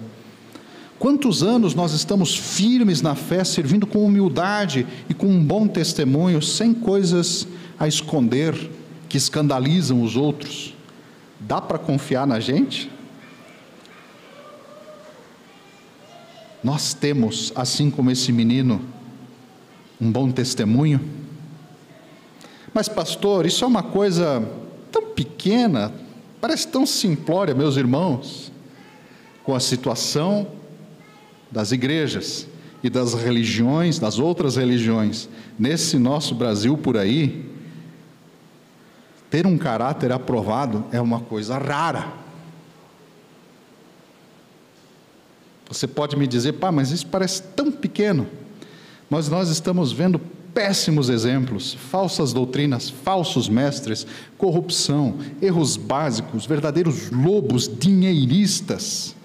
Quantos 1.01 1.41
anos 1.41 1.73
nós 1.73 1.93
estamos 1.93 2.37
firmes 2.37 3.01
na 3.01 3.15
fé, 3.15 3.43
servindo 3.43 3.87
com 3.87 4.05
humildade 4.05 4.85
e 5.09 5.15
com 5.15 5.25
um 5.25 5.43
bom 5.43 5.67
testemunho, 5.67 6.43
sem 6.43 6.75
coisas 6.75 7.47
a 7.79 7.87
esconder 7.87 8.69
que 9.09 9.17
escandalizam 9.17 10.03
os 10.03 10.15
outros? 10.15 10.75
Dá 11.39 11.59
para 11.59 11.79
confiar 11.79 12.27
na 12.27 12.39
gente? 12.39 12.87
Nós 16.63 16.93
temos, 16.93 17.51
assim 17.55 17.89
como 17.89 18.11
esse 18.11 18.31
menino, 18.31 18.79
um 19.99 20.11
bom 20.11 20.29
testemunho? 20.29 21.01
Mas, 22.71 22.87
pastor, 22.87 23.47
isso 23.47 23.63
é 23.63 23.67
uma 23.67 23.81
coisa 23.81 24.47
tão 24.91 25.07
pequena, 25.07 25.91
parece 26.39 26.67
tão 26.67 26.85
simplória, 26.85 27.55
meus 27.55 27.75
irmãos, 27.75 28.51
com 29.43 29.55
a 29.55 29.59
situação 29.59 30.60
das 31.51 31.71
igrejas 31.71 32.47
e 32.83 32.89
das 32.89 33.13
religiões, 33.13 33.99
das 33.99 34.17
outras 34.17 34.55
religiões, 34.55 35.29
nesse 35.59 35.99
nosso 35.99 36.33
Brasil 36.33 36.77
por 36.77 36.97
aí, 36.97 37.45
ter 39.29 39.45
um 39.45 39.57
caráter 39.57 40.11
aprovado 40.11 40.85
é 40.91 40.99
uma 40.99 41.19
coisa 41.19 41.57
rara. 41.57 42.13
Você 45.69 45.87
pode 45.87 46.17
me 46.17 46.27
dizer, 46.27 46.53
pá, 46.53 46.69
mas 46.71 46.91
isso 46.91 47.07
parece 47.07 47.41
tão 47.43 47.71
pequeno. 47.71 48.27
Mas 49.09 49.29
nós 49.29 49.49
estamos 49.49 49.93
vendo 49.93 50.19
péssimos 50.53 51.09
exemplos, 51.09 51.73
falsas 51.73 52.33
doutrinas, 52.33 52.89
falsos 52.89 53.47
mestres, 53.47 54.05
corrupção, 54.37 55.17
erros 55.41 55.77
básicos, 55.77 56.45
verdadeiros 56.45 57.09
lobos 57.09 57.69
dinheiristas, 57.69 59.15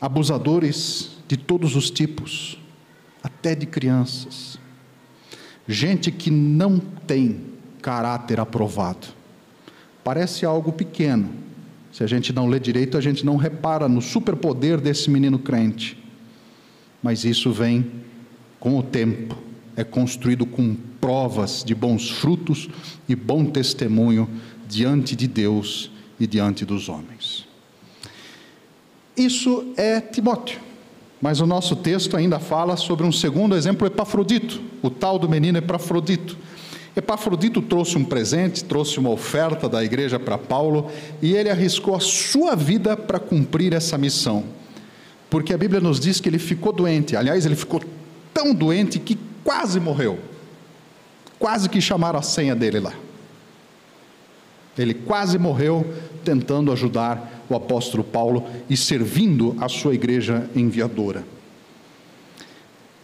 abusadores 0.00 1.10
de 1.26 1.36
todos 1.36 1.76
os 1.76 1.90
tipos, 1.90 2.58
até 3.22 3.54
de 3.54 3.66
crianças. 3.66 4.58
Gente 5.66 6.10
que 6.10 6.30
não 6.30 6.78
tem 6.78 7.40
caráter 7.82 8.40
aprovado. 8.40 9.08
Parece 10.02 10.46
algo 10.46 10.72
pequeno. 10.72 11.30
Se 11.92 12.04
a 12.04 12.06
gente 12.06 12.32
não 12.32 12.46
lê 12.46 12.58
direito, 12.60 12.96
a 12.96 13.00
gente 13.00 13.24
não 13.24 13.36
repara 13.36 13.88
no 13.88 14.00
superpoder 14.00 14.80
desse 14.80 15.10
menino 15.10 15.38
crente. 15.38 15.98
Mas 17.02 17.24
isso 17.24 17.52
vem 17.52 17.90
com 18.58 18.78
o 18.78 18.82
tempo 18.82 19.48
é 19.78 19.84
construído 19.84 20.44
com 20.44 20.74
provas 21.00 21.62
de 21.64 21.72
bons 21.72 22.10
frutos 22.10 22.68
e 23.08 23.14
bom 23.14 23.44
testemunho 23.44 24.28
diante 24.66 25.14
de 25.14 25.28
Deus 25.28 25.88
e 26.18 26.26
diante 26.26 26.64
dos 26.64 26.88
homens. 26.88 27.47
Isso 29.18 29.72
é 29.76 30.00
Timóteo. 30.00 30.60
Mas 31.20 31.40
o 31.40 31.46
nosso 31.46 31.74
texto 31.74 32.16
ainda 32.16 32.38
fala 32.38 32.76
sobre 32.76 33.04
um 33.04 33.10
segundo 33.10 33.56
exemplo, 33.56 33.86
Epafrodito, 33.86 34.62
o 34.80 34.88
tal 34.88 35.18
do 35.18 35.28
menino 35.28 35.58
Epafrodito. 35.58 36.38
Epafrodito 36.94 37.60
trouxe 37.60 37.98
um 37.98 38.04
presente, 38.04 38.64
trouxe 38.64 38.98
uma 38.98 39.10
oferta 39.10 39.68
da 39.68 39.84
igreja 39.84 40.18
para 40.18 40.38
Paulo 40.38 40.90
e 41.20 41.34
ele 41.34 41.50
arriscou 41.50 41.96
a 41.96 42.00
sua 42.00 42.54
vida 42.54 42.96
para 42.96 43.18
cumprir 43.18 43.72
essa 43.72 43.98
missão. 43.98 44.44
Porque 45.28 45.52
a 45.52 45.58
Bíblia 45.58 45.80
nos 45.80 45.98
diz 45.98 46.20
que 46.20 46.28
ele 46.28 46.38
ficou 46.38 46.72
doente, 46.72 47.16
aliás, 47.16 47.44
ele 47.44 47.56
ficou 47.56 47.82
tão 48.32 48.54
doente 48.54 49.00
que 49.00 49.18
quase 49.42 49.80
morreu. 49.80 50.18
Quase 51.38 51.68
que 51.68 51.80
chamaram 51.80 52.18
a 52.18 52.22
senha 52.22 52.54
dele 52.54 52.80
lá. 52.80 52.92
Ele 54.76 54.94
quase 54.94 55.38
morreu 55.38 55.84
tentando 56.28 56.70
ajudar 56.70 57.42
o 57.48 57.54
apóstolo 57.54 58.04
Paulo 58.04 58.44
e 58.68 58.76
servindo 58.76 59.56
a 59.58 59.66
sua 59.66 59.94
igreja 59.94 60.46
enviadora. 60.54 61.24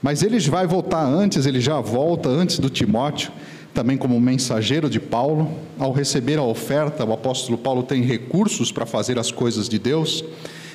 Mas 0.02 0.22
ele 0.22 0.38
vai 0.40 0.66
voltar 0.66 1.02
antes, 1.02 1.46
ele 1.46 1.58
já 1.58 1.80
volta 1.80 2.28
antes 2.28 2.58
do 2.58 2.68
Timóteo, 2.68 3.32
também 3.72 3.96
como 3.96 4.20
mensageiro 4.20 4.90
de 4.90 5.00
Paulo. 5.00 5.50
Ao 5.78 5.90
receber 5.90 6.38
a 6.38 6.42
oferta, 6.42 7.02
o 7.02 7.14
apóstolo 7.14 7.56
Paulo 7.56 7.82
tem 7.82 8.02
recursos 8.02 8.70
para 8.70 8.84
fazer 8.84 9.18
as 9.18 9.32
coisas 9.32 9.70
de 9.70 9.78
Deus. 9.78 10.22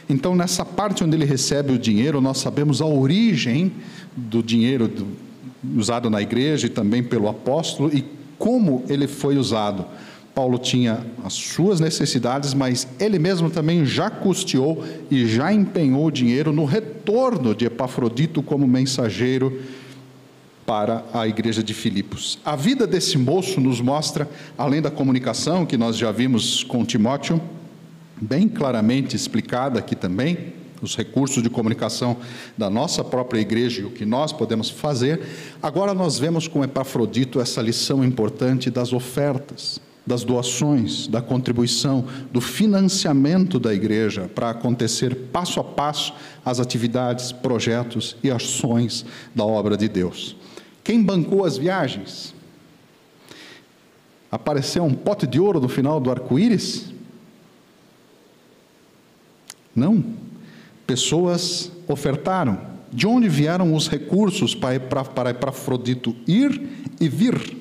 Então, 0.10 0.36
nessa 0.36 0.66
parte 0.66 1.04
onde 1.04 1.16
ele 1.16 1.26
recebe 1.26 1.72
o 1.72 1.78
dinheiro, 1.78 2.20
nós 2.20 2.40
sabemos 2.40 2.82
a 2.82 2.88
origem 2.88 3.72
do 4.18 4.42
dinheiro, 4.42 4.88
do, 4.88 5.06
usado 5.78 6.10
na 6.10 6.20
igreja 6.20 6.66
e 6.66 6.70
também 6.70 7.04
pelo 7.04 7.30
apóstolo 7.30 7.92
e 7.94 8.04
como 8.40 8.84
ele 8.90 9.06
foi 9.06 9.38
usado. 9.38 9.86
Paulo 10.40 10.58
tinha 10.58 11.06
as 11.22 11.34
suas 11.34 11.82
necessidades, 11.82 12.54
mas 12.54 12.88
ele 12.98 13.20
mesmo 13.20 13.50
também 13.50 13.86
já 13.86 14.10
custeou 14.10 14.86
e 15.12 15.28
já 15.28 15.52
empenhou 15.52 16.10
dinheiro 16.10 16.54
no 16.54 16.64
retorno 16.64 17.54
de 17.54 17.66
Epafrodito 17.66 18.42
como 18.42 18.66
mensageiro 18.66 19.62
para 20.66 21.04
a 21.14 21.28
igreja 21.28 21.62
de 21.62 21.74
Filipos. 21.74 22.40
A 22.46 22.56
vida 22.56 22.88
desse 22.88 23.18
moço 23.18 23.60
nos 23.60 23.82
mostra, 23.82 24.30
além 24.58 24.82
da 24.82 24.90
comunicação 24.90 25.66
que 25.66 25.76
nós 25.76 25.98
já 25.98 26.10
vimos 26.10 26.64
com 26.64 26.86
Timóteo, 26.86 27.42
bem 28.22 28.48
claramente 28.48 29.18
explicada 29.18 29.80
aqui 29.80 29.94
também, 29.94 30.54
os 30.82 30.96
recursos 30.96 31.44
de 31.44 31.50
comunicação 31.50 32.16
da 32.58 32.70
nossa 32.70 33.04
própria 33.04 33.42
igreja 33.42 33.82
e 33.82 33.86
o 33.86 33.92
que 33.92 34.06
nós 34.06 34.32
podemos 34.32 34.70
fazer, 34.70 35.20
agora 35.62 35.94
nós 35.94 36.18
vemos 36.18 36.48
com 36.48 36.64
Epafrodito 36.64 37.42
essa 37.42 37.62
lição 37.62 38.06
importante 38.06 38.72
das 38.72 38.94
ofertas, 38.94 39.82
das 40.10 40.24
doações, 40.24 41.06
da 41.06 41.22
contribuição, 41.22 42.04
do 42.34 42.42
financiamento 42.42 43.60
da 43.60 43.72
igreja 43.72 44.28
para 44.28 44.50
acontecer 44.50 45.14
passo 45.32 45.60
a 45.60 45.64
passo 45.64 46.16
as 46.44 46.60
atividades, 46.60 47.32
projetos 47.32 48.18
e 48.24 48.32
ações 48.32 49.06
da 49.36 49.46
obra 49.46 49.78
de 49.78 49.88
Deus. 49.88 50.36
Quem 50.84 51.04
bancou 51.04 51.46
as 51.46 51.60
viagens? 51.60 52.34
Apareceu 54.32 54.84
um 54.84 54.96
pote 54.96 55.28
de 55.28 55.40
ouro 55.40 55.60
no 55.60 55.70
final 55.70 56.00
do 56.00 56.10
arco-íris? 56.10 56.92
Não 59.76 60.04
pessoas 60.88 61.72
ofertaram. 61.88 62.68
De 62.92 63.06
onde 63.06 63.30
vieram 63.30 63.76
os 63.76 63.88
recursos 63.88 64.56
para, 64.56 64.80
para, 64.80 65.04
para 65.04 65.30
Epafrodito 65.30 66.16
ir 66.28 66.90
e 67.00 67.08
vir? 67.08 67.59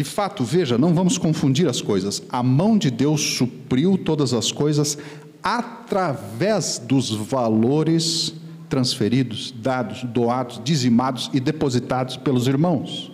De 0.00 0.04
fato, 0.04 0.42
veja, 0.42 0.78
não 0.78 0.94
vamos 0.94 1.18
confundir 1.18 1.68
as 1.68 1.82
coisas. 1.82 2.22
A 2.30 2.42
mão 2.42 2.78
de 2.78 2.90
Deus 2.90 3.20
supriu 3.20 3.98
todas 3.98 4.32
as 4.32 4.50
coisas 4.50 4.96
através 5.42 6.78
dos 6.78 7.10
valores 7.10 8.32
transferidos, 8.66 9.52
dados, 9.54 10.02
doados, 10.04 10.58
dizimados 10.64 11.28
e 11.34 11.38
depositados 11.38 12.16
pelos 12.16 12.46
irmãos. 12.46 13.12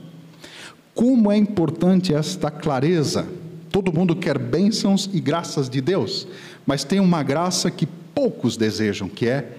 Como 0.94 1.32
é 1.32 1.36
importante 1.36 2.14
esta 2.14 2.52
clareza. 2.52 3.26
Todo 3.72 3.92
mundo 3.92 4.14
quer 4.14 4.38
bênçãos 4.38 5.10
e 5.12 5.18
graças 5.20 5.68
de 5.68 5.80
Deus, 5.80 6.28
mas 6.64 6.84
tem 6.84 7.00
uma 7.00 7.20
graça 7.24 7.68
que 7.68 7.84
poucos 8.14 8.56
desejam, 8.56 9.08
que 9.08 9.26
é 9.26 9.56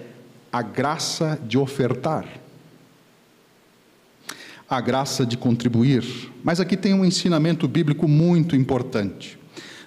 a 0.50 0.62
graça 0.62 1.38
de 1.46 1.58
ofertar, 1.58 2.24
a 4.68 4.80
graça 4.80 5.24
de 5.24 5.36
contribuir. 5.36 6.04
Mas 6.44 6.60
aqui 6.60 6.76
tem 6.76 6.94
um 6.94 7.04
ensinamento 7.04 7.66
bíblico 7.66 8.06
muito 8.06 8.54
importante. 8.54 9.38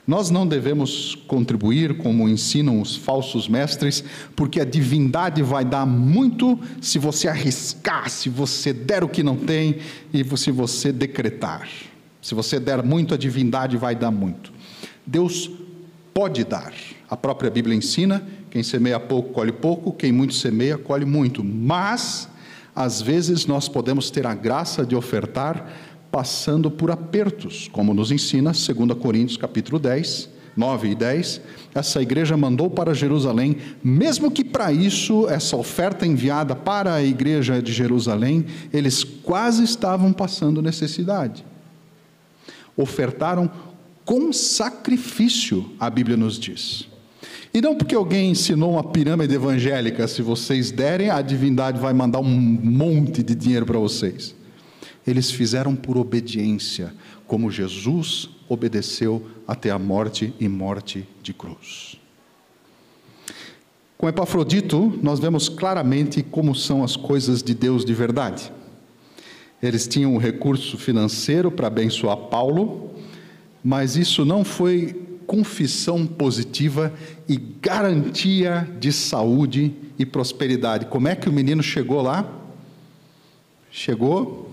Nós 0.08 0.32
não 0.32 0.48
devemos 0.48 1.16
contribuir 1.28 1.98
como 1.98 2.28
ensinam 2.28 2.82
os 2.82 2.96
falsos 2.96 3.48
mestres, 3.48 4.04
porque 4.36 4.60
a 4.60 4.66
divindade 4.66 5.44
vai 5.44 5.64
dar 5.64 5.86
muito 5.86 6.60
se 6.82 6.98
você 6.98 7.28
arriscar, 7.28 8.10
se 8.10 8.28
você 8.28 8.74
der 8.74 9.04
o 9.04 9.10
que 9.10 9.22
não 9.22 9.36
tem 9.38 9.78
e 10.12 10.26
se 10.38 10.50
você 10.50 10.92
decretar. 10.92 11.68
Se 12.22 12.34
você 12.34 12.60
der 12.60 12.84
muito, 12.84 13.14
a 13.14 13.18
divindade 13.18 13.78
vai 13.78 13.96
dar 13.96 14.12
muito. 14.12 14.52
Deus 15.06 15.50
pode 16.14 16.44
dar. 16.44 16.74
A 17.10 17.18
própria 17.18 17.50
Bíblia 17.50 17.76
ensina 17.76 18.24
Quem 18.50 18.64
semeia 18.64 19.00
pouco, 19.00 19.32
colhe 19.32 19.52
pouco. 19.52 19.94
Quem 19.94 20.12
muito 20.12 20.34
semeia, 20.34 20.78
colhe 20.78 21.06
muito. 21.06 21.42
Mas, 21.42 22.28
às 22.76 23.02
vezes, 23.02 23.46
nós 23.46 23.68
podemos 23.68 24.10
ter 24.10 24.26
a 24.26 24.34
graça 24.34 24.86
de 24.86 24.96
ofertar 24.96 25.70
passando 26.12 26.70
por 26.70 26.92
apertos, 26.92 27.70
como 27.72 27.94
nos 27.94 28.12
ensina 28.12 28.52
2 28.52 28.98
Coríntios 29.00 29.38
capítulo 29.38 29.80
10, 29.80 30.30
9 30.56 30.90
e 30.90 30.96
10. 30.96 31.42
Essa 31.74 32.02
igreja 32.02 32.36
mandou 32.36 32.70
para 32.70 32.94
Jerusalém, 32.94 33.58
mesmo 33.84 34.30
que 34.30 34.44
para 34.44 34.72
isso, 34.72 35.28
essa 35.30 35.56
oferta 35.56 36.06
enviada 36.06 36.56
para 36.56 36.94
a 36.94 37.04
igreja 37.04 37.62
de 37.62 37.72
Jerusalém, 37.72 38.46
eles 38.74 39.04
quase 39.04 39.64
estavam 39.64 40.12
passando 40.12 40.62
necessidade. 40.62 41.46
Ofertaram 42.76 43.50
com 44.04 44.34
sacrifício, 44.34 45.72
a 45.80 45.90
Bíblia 45.90 46.18
nos 46.18 46.38
diz. 46.38 46.91
E 47.54 47.60
não 47.60 47.76
porque 47.76 47.96
alguém 47.96 48.32
ensinou 48.32 48.74
uma 48.74 48.84
pirâmide 48.84 49.34
evangélica, 49.34 50.08
se 50.08 50.22
vocês 50.22 50.72
derem, 50.72 51.10
a 51.10 51.22
divindade 51.22 51.80
vai 51.80 51.94
mandar 51.94 52.20
um 52.20 52.24
monte 52.24 53.22
de 53.22 53.36
dinheiro 53.36 53.66
para 53.66 53.78
vocês. 53.78 54.34
Eles 55.06 55.30
fizeram 55.30 55.76
por 55.76 55.98
obediência, 55.98 56.94
como 57.28 57.52
Jesus 57.52 58.30
obedeceu 58.48 59.26
até 59.48 59.70
a 59.70 59.78
morte 59.78 60.34
e 60.40 60.48
morte 60.48 61.06
de 61.22 61.34
cruz. 61.34 61.98
Com 63.98 64.08
Epafrodito, 64.08 64.98
nós 65.02 65.20
vemos 65.20 65.50
claramente 65.50 66.24
como 66.24 66.56
são 66.56 66.84
as 66.84 66.96
coisas 66.96 67.44
de 67.44 67.54
Deus 67.54 67.84
de 67.84 67.94
verdade. 67.94 68.52
Eles 69.62 69.88
tinham 69.88 70.16
um 70.16 70.18
recurso 70.18 70.78
financeiro 70.78 71.52
para 71.52 71.68
abençoar 71.68 72.18
Paulo, 72.18 72.92
mas 73.64 73.96
isso 73.96 74.26
não 74.26 74.44
foi 74.44 75.11
confissão 75.32 76.06
positiva 76.06 76.94
e 77.26 77.38
garantia 77.38 78.70
de 78.82 78.92
saúde 78.92 79.74
e 79.98 80.06
prosperidade. 80.06 80.88
Como 80.88 81.08
é 81.08 81.16
que 81.16 81.30
o 81.30 81.32
menino 81.32 81.64
chegou 81.64 82.02
lá? 82.02 82.30
Chegou 83.72 84.52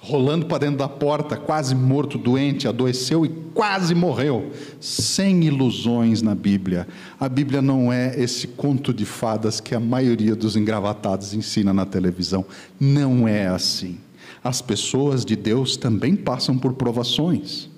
rolando 0.00 0.46
para 0.46 0.58
dentro 0.58 0.78
da 0.78 0.88
porta, 0.88 1.36
quase 1.36 1.76
morto, 1.76 2.18
doente, 2.18 2.66
adoeceu 2.66 3.24
e 3.24 3.28
quase 3.54 3.94
morreu, 3.94 4.50
sem 4.80 5.44
ilusões 5.44 6.22
na 6.22 6.34
Bíblia. 6.34 6.88
A 7.20 7.28
Bíblia 7.28 7.62
não 7.62 7.92
é 7.92 8.20
esse 8.20 8.48
conto 8.48 8.92
de 8.92 9.04
fadas 9.04 9.60
que 9.60 9.76
a 9.76 9.80
maioria 9.80 10.34
dos 10.34 10.56
engravatados 10.56 11.34
ensina 11.34 11.72
na 11.72 11.86
televisão. 11.86 12.44
Não 12.80 13.28
é 13.28 13.46
assim. 13.46 14.00
As 14.42 14.60
pessoas 14.60 15.24
de 15.24 15.36
Deus 15.36 15.76
também 15.76 16.16
passam 16.16 16.58
por 16.58 16.72
provações. 16.72 17.69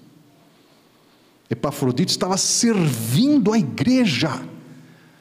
Epafrodito 1.53 2.11
estava 2.11 2.39
servindo 2.39 3.53
a 3.53 3.59
igreja, 3.59 4.41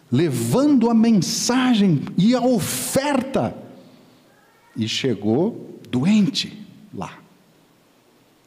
levando 0.10 0.90
a 0.90 0.94
mensagem 0.94 2.04
e 2.18 2.34
a 2.34 2.40
oferta, 2.40 3.54
e 4.74 4.88
chegou 4.88 5.82
doente 5.90 6.66
lá. 6.94 7.20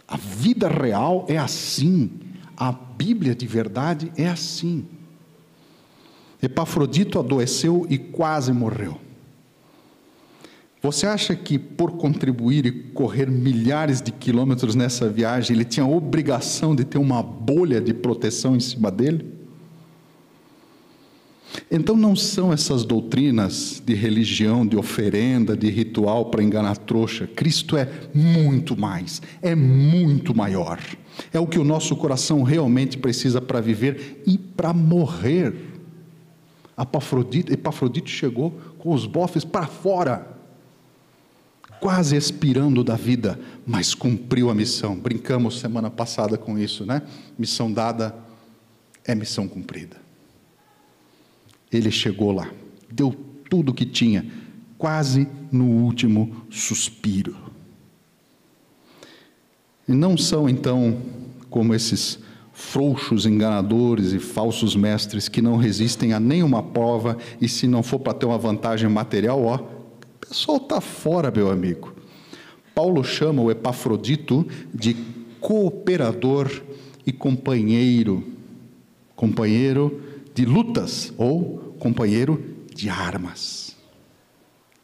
A 0.09 0.17
vida 0.17 0.67
real 0.67 1.27
é 1.29 1.37
assim, 1.37 2.11
a 2.57 2.73
Bíblia 2.73 3.35
de 3.35 3.47
verdade 3.47 4.11
é 4.17 4.29
assim. 4.29 4.87
Epafrodito 6.43 7.19
adoeceu 7.19 7.87
e 7.91 7.99
quase 7.99 8.51
morreu. 8.51 8.99
Você 10.85 11.07
acha 11.07 11.35
que 11.35 11.59
por 11.59 11.93
contribuir 11.93 12.67
e 12.67 12.71
correr 12.71 13.31
milhares 13.31 14.03
de 14.03 14.13
quilômetros 14.13 14.75
nessa 14.75 15.09
viagem, 15.09 15.57
ele 15.57 15.65
tinha 15.65 15.87
a 15.87 15.89
obrigação 15.89 16.77
de 16.77 16.85
ter 16.85 16.99
uma 16.99 17.23
bolha 17.23 17.81
de 17.81 17.95
proteção 17.95 18.55
em 18.55 18.61
cima 18.61 18.91
dele? 18.91 19.33
Então 21.71 21.97
não 21.97 22.15
são 22.15 22.53
essas 22.53 22.85
doutrinas 22.85 23.83
de 23.83 23.95
religião, 23.95 24.67
de 24.67 24.77
oferenda, 24.77 25.57
de 25.57 25.71
ritual 25.71 26.27
para 26.27 26.43
enganar 26.43 26.77
trouxa. 26.77 27.27
Cristo 27.29 27.79
é 27.79 27.89
muito 28.13 28.79
mais, 28.79 29.23
é 29.41 29.55
muito 29.55 30.37
maior. 30.37 30.79
É 31.33 31.41
o 31.41 31.47
que 31.47 31.59
o 31.59 31.65
nosso 31.65 31.97
coração 31.97 32.43
realmente 32.43 32.99
precisa 32.99 33.41
para 33.41 33.59
viver 33.59 34.23
e 34.27 34.37
para 34.37 34.75
morrer. 34.75 35.55
Epafrodito, 36.79 37.51
Epafrodito 37.51 38.11
chegou 38.11 38.51
com 38.79 38.93
os 38.93 39.07
bofes 39.07 39.47
para 39.47 39.67
fora 39.67 40.34
quase 41.85 42.17
expirando 42.17 42.83
da 42.83 42.97
vida, 42.97 43.39
mas 43.67 43.95
cumpriu 43.95 44.49
a 44.49 44.55
missão. 44.55 44.97
Brincamos 44.97 45.61
semana 45.61 45.91
passada 45.91 46.39
com 46.39 46.59
isso, 46.59 46.87
né? 46.87 47.03
Missão 47.39 47.71
dada 47.71 48.15
é 49.05 49.15
missão 49.15 49.47
cumprida. 49.47 49.99
Ele 51.71 51.91
chegou 51.91 52.33
lá, 52.33 52.51
deu 52.91 53.15
tudo 53.51 53.69
o 53.69 53.75
que 53.75 53.85
tinha, 53.85 54.25
quase 54.79 55.29
no 55.53 55.67
último 55.67 56.47
suspiro. 56.49 57.37
E 59.87 59.93
não 59.93 60.17
são 60.17 60.49
então 60.49 61.03
como 61.51 61.75
esses 61.75 62.19
frouxos, 62.55 63.27
enganadores 63.27 64.15
e 64.15 64.19
falsos 64.19 64.75
mestres 64.75 65.29
que 65.29 65.43
não 65.43 65.59
resistem 65.59 66.15
a 66.15 66.19
nenhuma 66.19 66.63
prova 66.63 67.19
e 67.43 67.47
se 67.47 67.67
não 67.67 67.83
for 67.83 67.99
para 67.99 68.15
ter 68.15 68.25
uma 68.25 68.39
vantagem 68.39 68.89
material, 68.89 69.45
ó, 69.45 69.75
o 70.25 70.27
pessoal 70.27 70.57
está 70.57 70.81
fora, 70.81 71.31
meu 71.31 71.51
amigo. 71.51 71.93
Paulo 72.75 73.05
chama 73.05 73.43
o 73.43 73.51
Epafrodito 73.51 74.47
de 74.75 74.97
cooperador 75.39 76.51
e 77.07 77.13
companheiro, 77.13 78.25
companheiro 79.15 80.03
de 80.35 80.45
lutas 80.47 81.13
ou 81.19 81.77
companheiro 81.79 82.43
de 82.75 82.89
armas. 82.89 83.77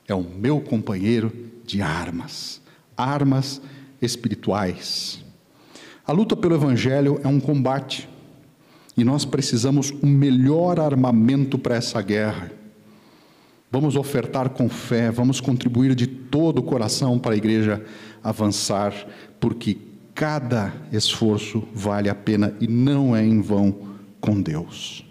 É 0.07 0.15
o 0.15 0.23
meu 0.23 0.61
companheiro 0.61 1.33
de 1.65 1.81
armas, 1.81 2.61
armas 2.97 3.63
espirituais. 4.03 5.25
A 6.07 6.13
luta 6.13 6.37
pelo 6.37 6.55
Evangelho 6.55 7.19
é 7.25 7.29
um 7.29 7.41
combate 7.41 8.09
e 8.97 9.05
nós 9.05 9.25
precisamos 9.25 9.91
um 10.03 10.09
melhor 10.09 10.79
armamento 10.79 11.59
para 11.59 11.77
essa 11.77 12.03
guerra. 12.03 12.60
Vamos 13.73 13.95
ofertar 13.95 14.51
com 14.51 14.69
fé, 14.69 15.13
vamos 15.13 15.41
contribuir 15.41 15.95
de 15.95 16.07
todo 16.07 16.59
o 16.59 16.63
coração 16.63 17.21
para 17.21 17.35
a 17.35 17.37
igreja 17.37 17.85
avançar, 18.21 18.93
porque 19.39 19.79
cada 20.13 20.73
esforço 20.93 21.63
vale 21.73 22.09
a 22.09 22.15
pena 22.15 22.53
e 22.61 22.67
não 22.67 23.15
é 23.15 23.25
em 23.25 23.41
vão 23.41 23.75
com 24.21 24.41
Deus. 24.41 25.05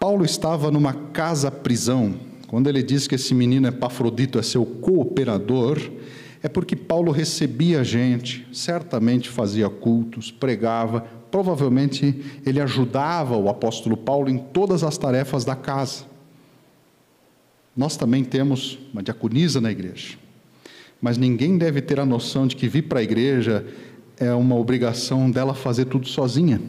Paulo 0.00 0.24
estava 0.24 0.70
numa 0.70 0.94
casa-prisão. 0.94 2.14
Quando 2.48 2.68
ele 2.68 2.82
diz 2.82 3.06
que 3.06 3.16
esse 3.16 3.34
menino 3.34 3.68
Epafrodito 3.68 4.38
é 4.38 4.42
seu 4.42 4.64
cooperador, 4.64 5.78
é 6.42 6.48
porque 6.48 6.74
Paulo 6.74 7.12
recebia 7.12 7.84
gente, 7.84 8.48
certamente 8.50 9.28
fazia 9.28 9.68
cultos, 9.68 10.30
pregava, 10.30 11.00
provavelmente 11.30 12.40
ele 12.46 12.62
ajudava 12.62 13.36
o 13.36 13.50
apóstolo 13.50 13.96
Paulo 13.96 14.30
em 14.30 14.38
todas 14.38 14.82
as 14.82 14.96
tarefas 14.96 15.44
da 15.44 15.54
casa. 15.54 16.15
Nós 17.76 17.96
também 17.96 18.24
temos 18.24 18.78
uma 18.92 19.02
diaconisa 19.02 19.60
na 19.60 19.70
igreja, 19.70 20.16
mas 21.00 21.18
ninguém 21.18 21.58
deve 21.58 21.82
ter 21.82 22.00
a 22.00 22.06
noção 22.06 22.46
de 22.46 22.56
que 22.56 22.68
vir 22.68 22.82
para 22.82 23.00
a 23.00 23.02
igreja 23.02 23.66
é 24.16 24.32
uma 24.32 24.56
obrigação 24.56 25.30
dela 25.30 25.54
fazer 25.54 25.84
tudo 25.84 26.08
sozinha. 26.08 26.60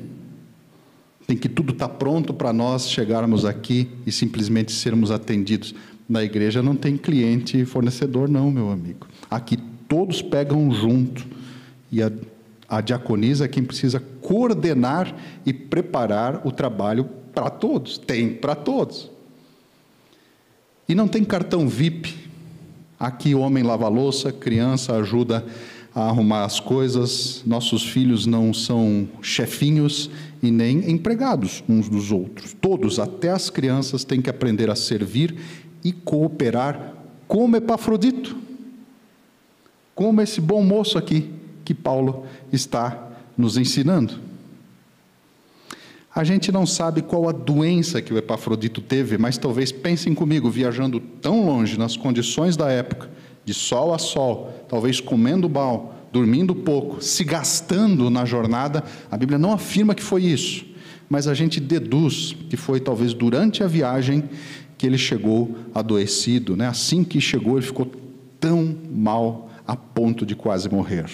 Tem 1.26 1.38
que 1.38 1.48
tudo 1.48 1.72
estar 1.74 1.88
tá 1.88 1.93
pronto 1.93 2.34
para 2.34 2.52
nós 2.52 2.89
chegarmos 2.89 3.46
aqui 3.46 3.89
e 4.06 4.12
simplesmente 4.12 4.72
sermos 4.72 5.12
atendidos. 5.12 5.74
Na 6.08 6.24
igreja 6.24 6.62
não 6.62 6.76
tem 6.76 6.98
cliente 6.98 7.60
e 7.60 7.65
fornecedor, 7.65 8.30
não, 8.30 8.52
meu 8.52 8.70
amigo. 8.70 9.08
Aqui 9.30 9.58
todos 9.88 10.22
pegam 10.22 10.72
junto 10.72 11.26
e 11.91 12.02
a, 12.02 12.12
a 12.67 12.82
diaconisa 12.82 13.46
é 13.46 13.48
quem 13.48 13.63
precisa 13.63 14.00
coordenar 14.22 15.13
e 15.46 15.54
preparar 15.54 16.46
o 16.46 16.52
trabalho 16.52 17.06
para 17.34 17.50
todos. 17.50 17.98
Tem 17.98 18.30
para 18.34 18.56
todos. 18.56 19.10
E 20.88 20.95
não 20.95 21.08
tem 21.08 21.23
cartão 21.23 21.67
VIP. 21.67 22.15
Aqui, 23.00 23.36
homem 23.36 23.63
lava 23.63 23.88
louça, 23.88 24.32
criança 24.32 24.95
ajuda 24.95 25.46
a 25.94 26.08
arrumar 26.08 26.46
as 26.46 26.60
coisas. 26.60 27.44
Nossos 27.46 27.83
filhos 27.83 28.25
não 28.25 28.54
são 28.54 29.08
chefinhos 29.21 30.10
e 30.42 30.50
nem 30.50 30.90
empregados 30.90 31.63
uns 31.67 31.90
dos 31.90 32.12
outros. 32.12 32.54
Todos, 32.54 33.00
até 33.00 33.29
as 33.29 33.50
crianças, 33.50 34.04
têm 34.04 34.21
que 34.21 34.29
aprender 34.29 34.69
a 34.69 34.75
servir 34.75 35.35
e 35.83 35.92
cooperar 35.92 36.94
como 37.27 37.58
Epafrodito, 37.58 38.38
como 39.94 40.21
esse 40.21 40.40
bom 40.40 40.63
moço 40.63 40.98
aqui 40.98 41.31
que 41.65 41.73
Paulo 41.73 42.25
está 42.52 43.10
nos 43.38 43.58
ensinando. 43.58 44.27
A 46.18 46.24
gente 46.24 46.52
não 46.52 46.65
sabe 46.65 47.04
qual 47.04 47.30
a 47.30 47.32
doença 47.32 48.02
que 48.02 48.12
o 48.12 48.18
Epafrodito 48.18 48.82
teve, 48.82 49.20
mas 49.20 49.38
talvez 49.38 49.72
pensem 49.72 50.15
comigo, 50.15 50.50
viajando 50.50 51.00
tão 51.00 51.46
longe, 51.46 51.78
nas 51.78 51.96
condições 51.96 52.58
da 52.58 52.72
época, 52.72 53.08
de 53.46 53.54
sol 53.54 53.94
a 53.94 54.00
sol, 54.00 54.52
talvez 54.68 55.00
comendo 55.00 55.48
mal, 55.48 56.08
dormindo 56.12 56.56
pouco, 56.56 57.04
se 57.04 57.24
gastando 57.24 58.10
na 58.10 58.26
jornada, 58.26 58.84
a 59.12 59.15
Bíblia 59.15 59.38
não 59.38 59.54
afirma 59.54 59.94
que 59.94 60.02
foi 60.02 60.24
isso, 60.24 60.65
mas 61.08 61.28
a 61.28 61.36
gente 61.36 61.60
deduz 61.60 62.36
que 62.50 62.58
foi 62.58 62.80
talvez 62.80 63.13
durante 63.13 63.63
a 63.63 63.68
viagem 63.68 64.24
que 64.76 64.88
ele 64.88 64.98
chegou 64.98 65.56
adoecido, 65.72 66.58
né? 66.58 66.65
Assim 66.65 67.04
que 67.04 67.22
chegou, 67.22 67.60
ele 67.60 67.68
ficou 67.68 67.92
tão 68.40 68.76
mal 68.92 69.52
a 69.68 69.76
ponto 69.76 70.26
de 70.26 70.34
quase 70.34 70.68
morrer. 70.68 71.06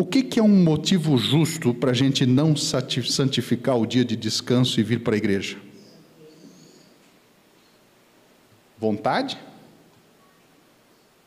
O 0.00 0.06
que, 0.06 0.22
que 0.22 0.40
é 0.40 0.42
um 0.42 0.48
motivo 0.48 1.18
justo 1.18 1.74
para 1.74 1.90
a 1.90 1.94
gente 1.94 2.24
não 2.24 2.56
santificar 2.56 3.76
o 3.76 3.84
dia 3.84 4.02
de 4.02 4.16
descanso 4.16 4.80
e 4.80 4.82
vir 4.82 5.00
para 5.00 5.14
a 5.14 5.18
igreja? 5.18 5.58
Vontade? 8.78 9.38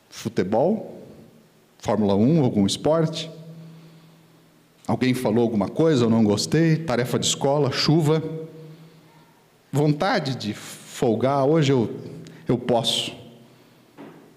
Futebol? 0.09 1.05
Fórmula 1.78 2.15
1, 2.15 2.43
algum 2.43 2.65
esporte? 2.65 3.30
Alguém 4.88 5.13
falou 5.13 5.43
alguma 5.43 5.69
coisa, 5.69 6.05
eu 6.05 6.09
não 6.09 6.24
gostei, 6.24 6.78
tarefa 6.78 7.19
de 7.19 7.28
escola, 7.28 7.71
chuva, 7.71 8.24
vontade 9.71 10.36
de 10.36 10.51
folgar, 10.55 11.45
hoje 11.45 11.71
eu, 11.71 11.95
eu 12.47 12.57
posso. 12.57 13.15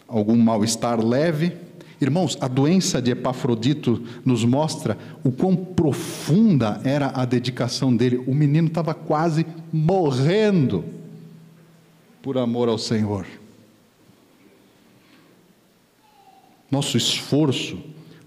Algum 0.06 0.36
mal-estar 0.36 1.02
leve. 1.02 1.64
Irmãos, 2.00 2.36
a 2.40 2.48
doença 2.48 3.00
de 3.00 3.10
Epafrodito 3.10 4.02
nos 4.24 4.44
mostra 4.44 4.98
o 5.24 5.32
quão 5.32 5.56
profunda 5.56 6.80
era 6.84 7.10
a 7.14 7.24
dedicação 7.24 7.94
dele. 7.94 8.22
O 8.26 8.34
menino 8.34 8.68
estava 8.68 8.92
quase 8.92 9.46
morrendo 9.72 10.84
por 12.20 12.36
amor 12.36 12.68
ao 12.68 12.78
Senhor. 12.78 13.26
Nosso 16.70 16.96
esforço 16.96 17.78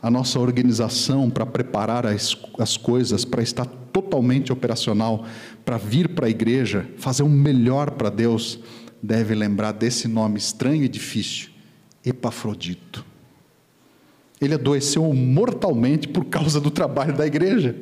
a 0.02 0.10
nossa 0.10 0.40
organização 0.40 1.30
para 1.30 1.46
preparar 1.46 2.06
as, 2.06 2.38
as 2.58 2.78
coisas, 2.78 3.26
para 3.26 3.44
estar 3.44 3.66
totalmente 3.66 4.52
operacional, 4.52 5.26
para 5.66 5.78
vir 5.78 6.10
para 6.10 6.28
a 6.28 6.30
igreja, 6.30 6.90
fazer 6.98 7.24
o 7.24 7.26
um 7.26 7.30
melhor 7.30 7.92
para 7.92 8.10
Deus, 8.10 8.60
deve 9.04 9.36
lembrar 9.36 9.74
desse 9.74 10.08
nome 10.08 10.38
estranho 10.38 10.84
e 10.84 10.90
difícil: 10.90 11.50
Epafrodito. 12.06 13.09
Ele 14.42 14.54
adoeceu 14.54 15.14
mortalmente 15.14 16.08
por 16.08 16.26
causa 16.26 16.60
do 16.62 16.72
trabalho 16.72 17.16
da 17.16 17.26
igreja. 17.26 17.76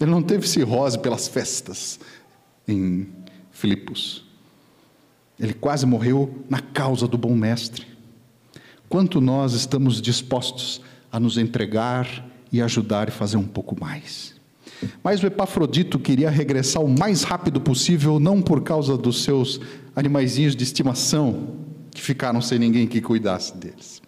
Ele 0.00 0.10
não 0.10 0.22
teve 0.22 0.46
cirrose 0.46 0.98
pelas 0.98 1.28
festas 1.28 1.98
em 2.66 3.08
Filipos. 3.50 4.24
Ele 5.38 5.54
quase 5.54 5.86
morreu 5.86 6.44
na 6.48 6.60
causa 6.60 7.06
do 7.06 7.16
bom 7.16 7.34
mestre. 7.34 7.86
Quanto 8.88 9.20
nós 9.20 9.52
estamos 9.52 10.00
dispostos 10.00 10.80
a 11.10 11.18
nos 11.18 11.38
entregar 11.38 12.26
e 12.52 12.60
ajudar 12.60 13.08
e 13.08 13.10
fazer 13.10 13.36
um 13.36 13.46
pouco 13.46 13.78
mais. 13.78 14.34
Mas 15.02 15.22
o 15.22 15.26
Epafrodito 15.26 15.98
queria 15.98 16.30
regressar 16.30 16.82
o 16.82 16.88
mais 16.88 17.22
rápido 17.22 17.60
possível, 17.60 18.20
não 18.20 18.42
por 18.42 18.62
causa 18.62 18.96
dos 18.96 19.22
seus 19.24 19.60
animaizinhos 19.94 20.54
de 20.54 20.62
estimação, 20.62 21.56
que 21.90 22.02
ficaram 22.02 22.40
sem 22.42 22.58
ninguém 22.58 22.86
que 22.86 23.00
cuidasse 23.00 23.56
deles. 23.56 24.02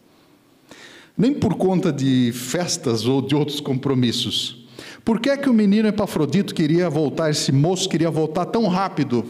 Nem 1.19 1.35
por 1.35 1.57
conta 1.57 1.93
de 1.93 2.31
festas 2.33 3.05
ou 3.05 3.21
de 3.21 3.35
outros 3.35 3.61
compromissos. 3.61 4.67
Por 5.05 5.21
que 5.21 5.29
é 5.29 5.37
que 5.37 5.51
o 5.51 5.55
menino 5.55 5.89
Epafrodito 5.89 6.55
queria 6.55 6.89
voltar, 6.89 7.31
esse 7.31 7.51
moço 7.51 7.89
queria 7.89 8.11
voltar 8.11 8.47
tão 8.47 8.69
rápido 8.69 9.25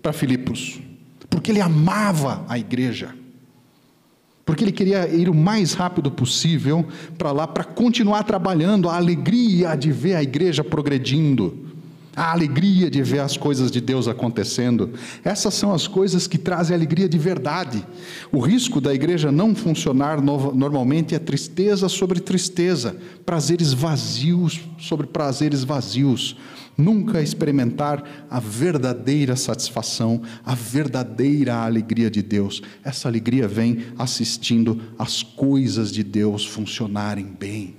para 0.00 0.12
Filipos? 0.12 0.80
Porque 1.28 1.50
ele 1.50 1.60
amava 1.60 2.44
a 2.48 2.56
igreja 2.56 3.14
porque 4.44 4.64
ele 4.64 4.72
queria 4.72 5.08
ir 5.08 5.28
o 5.28 5.34
mais 5.34 5.72
rápido 5.72 6.10
possível 6.10 6.86
para 7.16 7.30
lá 7.32 7.46
para 7.46 7.64
continuar 7.64 8.24
trabalhando, 8.24 8.88
a 8.88 8.96
alegria 8.96 9.74
de 9.76 9.92
ver 9.92 10.16
a 10.16 10.22
igreja 10.22 10.64
progredindo, 10.64 11.61
a 12.14 12.32
alegria 12.32 12.90
de 12.90 13.02
ver 13.02 13.20
as 13.20 13.36
coisas 13.36 13.70
de 13.70 13.80
Deus 13.80 14.06
acontecendo. 14.08 14.92
Essas 15.24 15.54
são 15.54 15.72
as 15.72 15.86
coisas 15.86 16.26
que 16.26 16.38
trazem 16.38 16.74
alegria 16.74 17.08
de 17.08 17.18
verdade. 17.18 17.84
O 18.30 18.40
risco 18.40 18.80
da 18.80 18.94
igreja 18.94 19.32
não 19.32 19.54
funcionar 19.54 20.20
normalmente 20.20 21.14
é 21.14 21.18
tristeza 21.18 21.88
sobre 21.88 22.20
tristeza, 22.20 22.96
prazeres 23.24 23.72
vazios 23.72 24.60
sobre 24.78 25.06
prazeres 25.06 25.64
vazios 25.64 26.36
nunca 26.76 27.20
experimentar 27.20 28.26
a 28.30 28.40
verdadeira 28.40 29.36
satisfação, 29.36 30.22
a 30.44 30.54
verdadeira 30.54 31.56
alegria 31.56 32.10
de 32.10 32.22
Deus. 32.22 32.62
Essa 32.82 33.08
alegria 33.08 33.46
vem 33.46 33.84
assistindo 33.98 34.80
as 34.98 35.22
coisas 35.22 35.92
de 35.92 36.02
Deus 36.02 36.46
funcionarem 36.46 37.26
bem, 37.38 37.76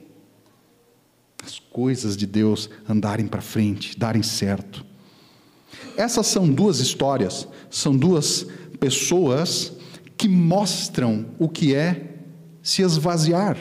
as 1.43 1.59
coisas 1.59 2.15
de 2.15 2.25
Deus 2.25 2.69
andarem 2.87 3.27
para 3.27 3.41
frente, 3.41 3.97
darem 3.97 4.23
certo. 4.23 4.85
Essas 5.97 6.27
são 6.27 6.47
duas 6.49 6.79
histórias, 6.79 7.47
são 7.69 7.95
duas 7.95 8.45
pessoas 8.79 9.73
que 10.17 10.27
mostram 10.27 11.25
o 11.37 11.49
que 11.49 11.75
é 11.75 12.15
se 12.61 12.81
esvaziar 12.81 13.57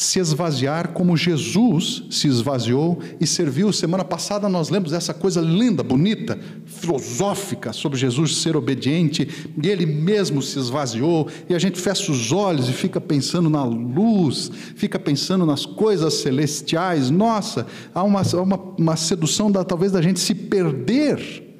se 0.00 0.18
esvaziar 0.18 0.94
como 0.94 1.14
Jesus 1.14 2.04
se 2.08 2.26
esvaziou 2.26 3.00
e 3.20 3.26
serviu. 3.26 3.70
Semana 3.70 4.02
passada 4.02 4.48
nós 4.48 4.70
lemos 4.70 4.94
essa 4.94 5.12
coisa 5.12 5.42
linda, 5.42 5.82
bonita, 5.82 6.38
filosófica 6.64 7.70
sobre 7.70 7.98
Jesus 7.98 8.36
ser 8.36 8.56
obediente, 8.56 9.28
e 9.62 9.68
ele 9.68 9.84
mesmo 9.84 10.40
se 10.40 10.58
esvaziou, 10.58 11.28
e 11.50 11.54
a 11.54 11.58
gente 11.58 11.78
fecha 11.78 12.10
os 12.10 12.32
olhos 12.32 12.66
e 12.70 12.72
fica 12.72 12.98
pensando 12.98 13.50
na 13.50 13.62
luz, 13.62 14.50
fica 14.74 14.98
pensando 14.98 15.44
nas 15.44 15.66
coisas 15.66 16.14
celestiais. 16.14 17.10
Nossa, 17.10 17.66
há 17.94 18.02
uma, 18.02 18.22
uma, 18.22 18.56
uma 18.78 18.96
sedução 18.96 19.52
da, 19.52 19.62
talvez 19.64 19.92
da 19.92 20.00
gente 20.00 20.18
se 20.18 20.34
perder 20.34 21.58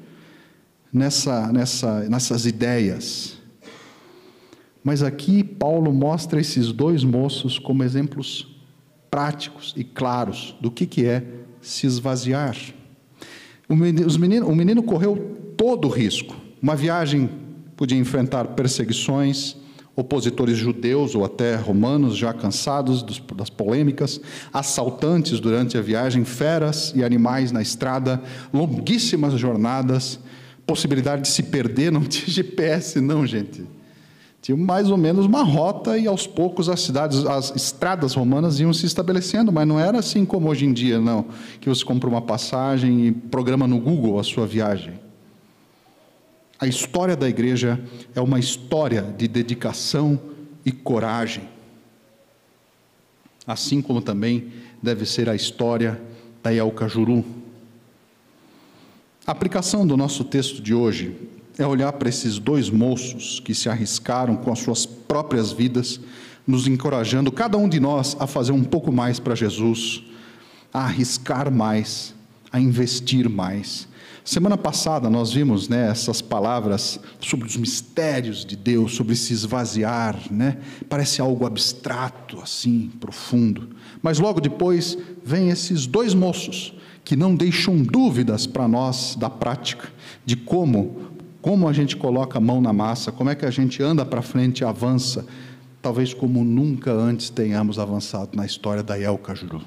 nessa, 0.91 1.51
nessa, 1.51 2.09
nessas 2.09 2.47
ideias. 2.47 3.40
Mas 4.83 5.03
aqui 5.03 5.43
Paulo 5.43 5.93
mostra 5.93 6.39
esses 6.41 6.71
dois 6.71 7.03
moços 7.03 7.59
como 7.59 7.83
exemplos 7.83 8.47
práticos 9.09 9.73
e 9.77 9.83
claros 9.83 10.55
do 10.59 10.71
que, 10.71 10.85
que 10.85 11.05
é 11.05 11.23
se 11.61 11.85
esvaziar. 11.85 12.55
O 13.69 13.75
menino, 13.75 14.47
o 14.47 14.55
menino 14.55 14.81
correu 14.83 15.53
todo 15.55 15.87
o 15.87 15.91
risco. 15.91 16.35
Uma 16.61 16.75
viagem 16.75 17.29
podia 17.75 17.97
enfrentar 17.97 18.45
perseguições, 18.49 19.55
opositores 19.95 20.57
judeus 20.57 21.15
ou 21.15 21.25
até 21.25 21.55
romanos 21.55 22.15
já 22.15 22.33
cansados 22.33 23.03
dos, 23.03 23.19
das 23.35 23.49
polêmicas, 23.49 24.19
assaltantes 24.53 25.39
durante 25.39 25.77
a 25.77 25.81
viagem, 25.81 26.23
feras 26.23 26.93
e 26.95 27.03
animais 27.03 27.51
na 27.51 27.61
estrada, 27.61 28.21
longuíssimas 28.53 29.33
jornadas, 29.33 30.19
possibilidade 30.65 31.23
de 31.23 31.27
se 31.27 31.43
perder, 31.43 31.91
não 31.91 32.01
tinha 32.05 32.27
GPS, 32.27 32.99
não, 33.01 33.25
gente. 33.25 33.63
Tinha 34.41 34.57
mais 34.57 34.89
ou 34.89 34.97
menos 34.97 35.27
uma 35.27 35.43
rota 35.43 35.97
e 35.99 36.07
aos 36.07 36.25
poucos 36.25 36.67
as 36.67 36.81
cidades, 36.81 37.23
as 37.25 37.55
estradas 37.55 38.15
romanas 38.15 38.59
iam 38.59 38.73
se 38.73 38.87
estabelecendo, 38.87 39.51
mas 39.51 39.67
não 39.67 39.79
era 39.79 39.99
assim 39.99 40.25
como 40.25 40.49
hoje 40.49 40.65
em 40.65 40.73
dia, 40.73 40.99
não, 40.99 41.27
que 41.59 41.69
você 41.69 41.85
compra 41.85 42.09
uma 42.09 42.21
passagem 42.21 43.07
e 43.07 43.11
programa 43.11 43.67
no 43.67 43.79
Google 43.79 44.19
a 44.19 44.23
sua 44.23 44.47
viagem. 44.47 44.99
A 46.59 46.65
história 46.65 47.15
da 47.15 47.29
igreja 47.29 47.79
é 48.15 48.21
uma 48.21 48.39
história 48.39 49.03
de 49.15 49.27
dedicação 49.27 50.19
e 50.65 50.71
coragem. 50.71 51.47
Assim 53.45 53.81
como 53.81 54.01
também 54.01 54.51
deve 54.81 55.05
ser 55.05 55.29
a 55.29 55.35
história 55.35 56.01
da 56.41 56.49
Yelcajuru. 56.49 57.23
A 59.25 59.31
aplicação 59.31 59.85
do 59.85 59.95
nosso 59.95 60.23
texto 60.23 60.61
de 60.61 60.73
hoje 60.73 61.15
é 61.61 61.67
olhar 61.67 61.93
para 61.93 62.09
esses 62.09 62.39
dois 62.39 62.69
moços 62.69 63.39
que 63.39 63.53
se 63.53 63.69
arriscaram 63.69 64.35
com 64.35 64.51
as 64.51 64.59
suas 64.59 64.85
próprias 64.85 65.51
vidas, 65.51 65.99
nos 66.45 66.67
encorajando, 66.67 67.31
cada 67.31 67.57
um 67.57 67.69
de 67.69 67.79
nós, 67.79 68.15
a 68.19 68.25
fazer 68.25 68.51
um 68.51 68.63
pouco 68.63 68.91
mais 68.91 69.19
para 69.19 69.35
Jesus, 69.35 70.03
a 70.73 70.85
arriscar 70.85 71.51
mais, 71.51 72.15
a 72.51 72.59
investir 72.59 73.29
mais. 73.29 73.87
Semana 74.23 74.55
passada 74.55 75.09
nós 75.09 75.33
vimos 75.33 75.67
né, 75.67 75.89
essas 75.89 76.21
palavras 76.21 76.99
sobre 77.19 77.47
os 77.47 77.57
mistérios 77.57 78.45
de 78.45 78.55
Deus, 78.55 78.93
sobre 78.93 79.15
se 79.15 79.33
esvaziar, 79.33 80.15
né? 80.29 80.57
parece 80.87 81.21
algo 81.21 81.45
abstrato, 81.45 82.39
assim, 82.39 82.91
profundo. 82.99 83.69
Mas 84.01 84.19
logo 84.19 84.39
depois 84.39 84.97
vem 85.23 85.49
esses 85.49 85.87
dois 85.87 86.13
moços 86.13 86.73
que 87.03 87.15
não 87.15 87.35
deixam 87.35 87.81
dúvidas 87.81 88.45
para 88.45 88.67
nós 88.67 89.15
da 89.15 89.29
prática 89.29 89.89
de 90.23 90.35
como 90.35 91.10
como 91.41 91.67
a 91.67 91.73
gente 91.73 91.97
coloca 91.97 92.37
a 92.37 92.41
mão 92.41 92.61
na 92.61 92.71
massa, 92.71 93.11
como 93.11 93.29
é 93.29 93.35
que 93.35 93.45
a 93.45 93.51
gente 93.51 93.81
anda 93.81 94.05
para 94.05 94.21
frente 94.21 94.59
e 94.59 94.63
avança, 94.63 95.25
talvez 95.81 96.13
como 96.13 96.43
nunca 96.43 96.91
antes 96.91 97.29
tenhamos 97.29 97.79
avançado 97.79 98.37
na 98.37 98.45
história 98.45 98.83
da 98.83 98.99
El 98.99 99.17
Cajuru. 99.17 99.61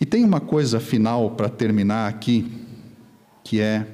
E 0.00 0.04
tem 0.04 0.24
uma 0.24 0.40
coisa 0.40 0.80
final 0.80 1.30
para 1.30 1.48
terminar 1.48 2.08
aqui, 2.08 2.50
que 3.44 3.60
é 3.60 3.86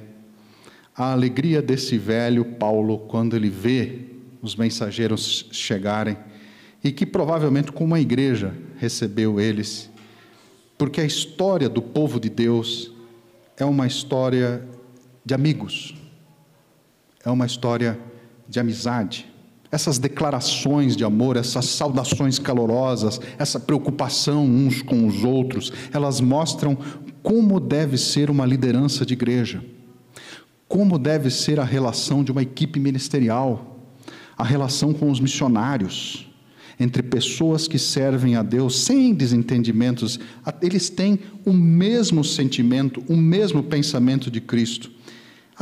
a 0.95 1.11
alegria 1.11 1.61
desse 1.61 1.97
velho 1.97 2.43
Paulo 2.43 2.99
quando 2.99 3.35
ele 3.35 3.49
vê 3.49 3.99
os 4.41 4.55
mensageiros 4.55 5.47
chegarem 5.51 6.17
e 6.83 6.91
que 6.91 7.05
provavelmente, 7.05 7.71
como 7.71 7.95
a 7.95 8.01
igreja, 8.01 8.53
recebeu 8.77 9.39
eles, 9.39 9.89
porque 10.77 10.99
a 10.99 11.05
história 11.05 11.69
do 11.69 11.81
povo 11.81 12.19
de 12.19 12.29
Deus 12.29 12.91
é 13.55 13.63
uma 13.63 13.87
história 13.87 14.67
de 15.25 15.33
amigos, 15.33 15.95
é 17.23 17.29
uma 17.29 17.45
história 17.45 17.99
de 18.47 18.59
amizade. 18.59 19.31
Essas 19.71 19.97
declarações 19.97 20.95
de 20.95 21.03
amor, 21.03 21.35
essas 21.35 21.65
saudações 21.65 22.37
calorosas, 22.37 23.19
essa 23.39 23.59
preocupação 23.59 24.45
uns 24.45 24.81
com 24.81 25.07
os 25.07 25.23
outros, 25.23 25.71
elas 25.91 26.21
mostram 26.21 26.77
como 27.23 27.59
deve 27.59 27.97
ser 27.97 28.29
uma 28.29 28.45
liderança 28.45 29.05
de 29.05 29.13
igreja, 29.13 29.63
como 30.67 30.99
deve 30.99 31.29
ser 31.29 31.59
a 31.59 31.63
relação 31.63 32.23
de 32.23 32.31
uma 32.31 32.43
equipe 32.43 32.79
ministerial, 32.79 33.79
a 34.37 34.43
relação 34.43 34.93
com 34.93 35.09
os 35.09 35.19
missionários, 35.19 36.27
entre 36.79 37.01
pessoas 37.01 37.67
que 37.67 37.79
servem 37.79 38.35
a 38.35 38.43
Deus 38.43 38.79
sem 38.79 39.13
desentendimentos, 39.13 40.19
eles 40.61 40.89
têm 40.89 41.19
o 41.45 41.53
mesmo 41.53 42.23
sentimento, 42.23 43.03
o 43.07 43.15
mesmo 43.15 43.63
pensamento 43.63 44.29
de 44.29 44.41
Cristo. 44.41 44.91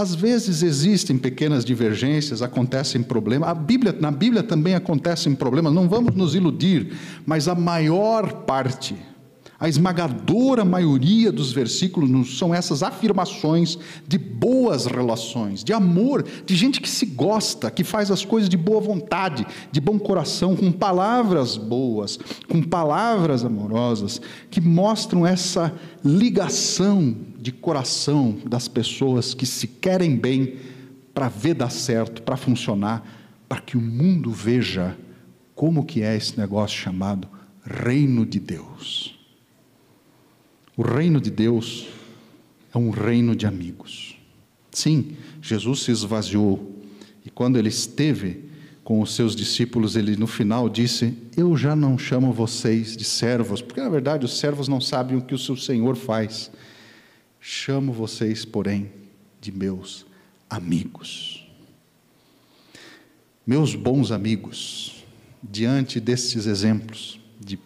Às 0.01 0.15
vezes 0.15 0.63
existem 0.63 1.15
pequenas 1.15 1.63
divergências, 1.63 2.41
acontecem 2.41 3.03
problemas. 3.03 3.49
A 3.49 3.53
Bíblia, 3.53 3.95
na 3.99 4.09
Bíblia 4.09 4.41
também 4.41 4.73
acontecem 4.73 5.35
problemas, 5.35 5.71
não 5.71 5.87
vamos 5.87 6.15
nos 6.15 6.33
iludir, 6.33 6.93
mas 7.23 7.47
a 7.47 7.53
maior 7.53 8.45
parte 8.45 8.95
a 9.61 9.69
esmagadora 9.69 10.65
maioria 10.65 11.31
dos 11.31 11.53
versículos 11.53 12.35
são 12.35 12.51
essas 12.51 12.81
afirmações 12.81 13.77
de 14.07 14.17
boas 14.17 14.87
relações, 14.87 15.63
de 15.63 15.71
amor, 15.71 16.25
de 16.43 16.55
gente 16.55 16.81
que 16.81 16.89
se 16.89 17.05
gosta, 17.05 17.69
que 17.69 17.83
faz 17.83 18.09
as 18.09 18.25
coisas 18.25 18.49
de 18.49 18.57
boa 18.57 18.81
vontade, 18.81 19.45
de 19.71 19.79
bom 19.79 19.99
coração, 19.99 20.55
com 20.55 20.71
palavras 20.71 21.57
boas, 21.57 22.17
com 22.49 22.59
palavras 22.63 23.45
amorosas, 23.45 24.19
que 24.49 24.59
mostram 24.59 25.27
essa 25.27 25.71
ligação 26.03 27.15
de 27.39 27.51
coração 27.51 28.39
das 28.43 28.67
pessoas 28.67 29.35
que 29.35 29.45
se 29.45 29.67
querem 29.67 30.15
bem 30.15 30.55
para 31.13 31.29
ver 31.29 31.53
dar 31.53 31.69
certo, 31.69 32.23
para 32.23 32.35
funcionar, 32.35 33.05
para 33.47 33.61
que 33.61 33.77
o 33.77 33.81
mundo 33.81 34.31
veja 34.31 34.97
como 35.53 35.85
que 35.85 36.01
é 36.01 36.17
esse 36.17 36.35
negócio 36.35 36.79
chamado 36.79 37.27
reino 37.63 38.25
de 38.25 38.39
Deus. 38.39 39.20
O 40.81 40.83
reino 40.83 41.21
de 41.21 41.29
Deus 41.29 41.89
é 42.73 42.77
um 42.79 42.89
reino 42.89 43.35
de 43.35 43.45
amigos. 43.45 44.17
Sim, 44.71 45.15
Jesus 45.39 45.83
se 45.83 45.91
esvaziou 45.91 46.81
e 47.23 47.29
quando 47.29 47.59
ele 47.59 47.69
esteve 47.69 48.45
com 48.83 48.99
os 48.99 49.13
seus 49.13 49.35
discípulos, 49.35 49.95
ele 49.95 50.15
no 50.15 50.25
final 50.25 50.67
disse: 50.67 51.15
Eu 51.37 51.55
já 51.55 51.75
não 51.75 51.99
chamo 51.99 52.33
vocês 52.33 52.97
de 52.97 53.03
servos, 53.03 53.61
porque 53.61 53.79
na 53.79 53.89
verdade 53.89 54.25
os 54.25 54.39
servos 54.39 54.67
não 54.67 54.81
sabem 54.81 55.15
o 55.15 55.21
que 55.21 55.35
o 55.35 55.37
seu 55.37 55.55
Senhor 55.55 55.95
faz. 55.95 56.49
Chamo 57.39 57.93
vocês, 57.93 58.43
porém, 58.43 58.91
de 59.39 59.51
meus 59.51 60.03
amigos. 60.49 61.47
Meus 63.45 63.75
bons 63.75 64.11
amigos, 64.11 65.05
diante 65.43 65.99
destes 65.99 66.47
exemplos 66.47 67.19
de 67.39 67.59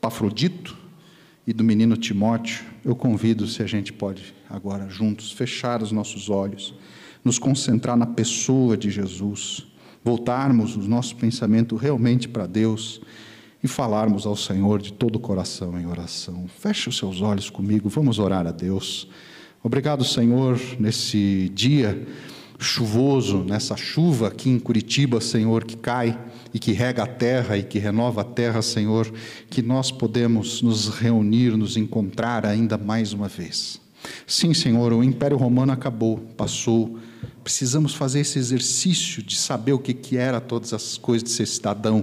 Pafrodito, 0.00 0.85
e 1.46 1.52
do 1.52 1.62
menino 1.62 1.96
Timóteo, 1.96 2.64
eu 2.84 2.96
convido, 2.96 3.46
se 3.46 3.62
a 3.62 3.66
gente 3.66 3.92
pode 3.92 4.34
agora 4.50 4.88
juntos 4.88 5.30
fechar 5.30 5.80
os 5.80 5.92
nossos 5.92 6.28
olhos, 6.28 6.74
nos 7.24 7.38
concentrar 7.38 7.96
na 7.96 8.06
pessoa 8.06 8.76
de 8.76 8.90
Jesus, 8.90 9.66
voltarmos 10.02 10.74
o 10.74 10.80
nosso 10.80 11.14
pensamento 11.14 11.76
realmente 11.76 12.28
para 12.28 12.46
Deus 12.46 13.00
e 13.62 13.68
falarmos 13.68 14.26
ao 14.26 14.36
Senhor 14.36 14.82
de 14.82 14.92
todo 14.92 15.16
o 15.16 15.20
coração 15.20 15.78
em 15.78 15.86
oração. 15.86 16.46
Feche 16.48 16.88
os 16.88 16.96
seus 16.96 17.20
olhos 17.20 17.48
comigo, 17.48 17.88
vamos 17.88 18.18
orar 18.18 18.46
a 18.46 18.50
Deus. 18.50 19.08
Obrigado, 19.62 20.04
Senhor, 20.04 20.60
nesse 20.78 21.50
dia 21.54 22.06
chuvoso, 22.58 23.44
nessa 23.44 23.76
chuva 23.76 24.28
aqui 24.28 24.50
em 24.50 24.58
Curitiba, 24.58 25.20
Senhor, 25.20 25.64
que 25.64 25.76
cai 25.76 26.18
e 26.56 26.58
que 26.58 26.72
rega 26.72 27.02
a 27.02 27.06
terra 27.06 27.58
e 27.58 27.62
que 27.62 27.78
renova 27.78 28.22
a 28.22 28.24
terra, 28.24 28.62
Senhor, 28.62 29.12
que 29.50 29.60
nós 29.60 29.90
podemos 29.90 30.62
nos 30.62 30.88
reunir, 30.88 31.54
nos 31.54 31.76
encontrar 31.76 32.46
ainda 32.46 32.78
mais 32.78 33.12
uma 33.12 33.28
vez. 33.28 33.78
Sim, 34.26 34.54
Senhor, 34.54 34.90
o 34.94 35.04
Império 35.04 35.36
Romano 35.36 35.72
acabou, 35.72 36.16
passou. 36.34 36.98
Precisamos 37.44 37.92
fazer 37.92 38.20
esse 38.20 38.38
exercício 38.38 39.22
de 39.22 39.36
saber 39.36 39.74
o 39.74 39.78
que, 39.78 39.92
que 39.92 40.16
era 40.16 40.40
todas 40.40 40.72
as 40.72 40.96
coisas 40.96 41.24
de 41.24 41.34
ser 41.34 41.44
cidadão. 41.44 42.02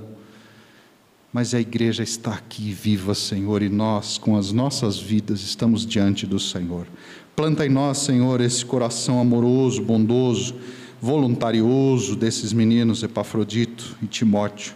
Mas 1.33 1.55
a 1.55 1.59
igreja 1.59 2.03
está 2.03 2.35
aqui 2.35 2.71
viva, 2.71 3.15
Senhor, 3.15 3.63
e 3.63 3.69
nós, 3.69 4.19
com 4.19 4.37
as 4.37 4.51
nossas 4.51 4.99
vidas, 4.99 5.41
estamos 5.41 5.83
diante 5.83 6.27
do 6.27 6.39
Senhor. 6.39 6.85
Planta 7.35 7.65
em 7.65 7.69
nós, 7.69 7.97
Senhor, 7.97 8.39
esse 8.39 8.63
coração 8.63 9.19
amoroso, 9.19 9.81
bondoso, 9.81 10.53
voluntarioso 11.03 12.15
desses 12.15 12.53
meninos 12.53 13.03
Epafrodito 13.03 13.97
e 14.01 14.05
Timóteo, 14.07 14.73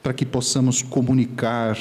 para 0.00 0.14
que 0.14 0.24
possamos 0.24 0.80
comunicar, 0.80 1.76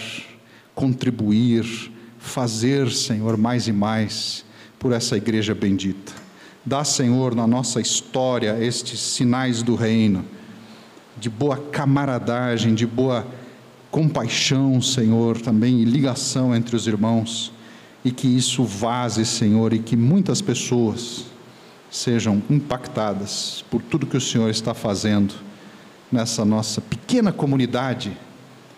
contribuir, 0.73 1.91
fazer, 2.17 2.89
Senhor, 2.89 3.37
mais 3.37 3.67
e 3.67 3.71
mais 3.71 4.43
por 4.79 4.91
essa 4.91 5.15
igreja 5.15 5.53
bendita. 5.53 6.13
Dá, 6.65 6.83
Senhor, 6.83 7.35
na 7.35 7.45
nossa 7.45 7.79
história 7.79 8.57
estes 8.59 8.99
sinais 8.99 9.61
do 9.61 9.75
reino, 9.75 10.25
de 11.15 11.29
boa 11.29 11.57
camaradagem, 11.57 12.73
de 12.73 12.87
boa 12.87 13.27
compaixão, 13.91 14.81
Senhor, 14.81 15.39
também 15.39 15.79
e 15.81 15.85
ligação 15.85 16.55
entre 16.55 16.75
os 16.75 16.87
irmãos 16.87 17.53
e 18.03 18.09
que 18.09 18.27
isso 18.27 18.63
vaze, 18.63 19.23
Senhor, 19.27 19.73
e 19.73 19.79
que 19.79 19.95
muitas 19.95 20.41
pessoas 20.41 21.34
sejam 21.95 22.41
impactadas 22.49 23.63
por 23.71 23.81
tudo 23.81 24.05
que 24.05 24.17
o 24.17 24.21
Senhor 24.21 24.49
está 24.49 24.73
fazendo 24.73 25.33
nessa 26.11 26.43
nossa 26.43 26.81
pequena 26.81 27.31
comunidade. 27.31 28.15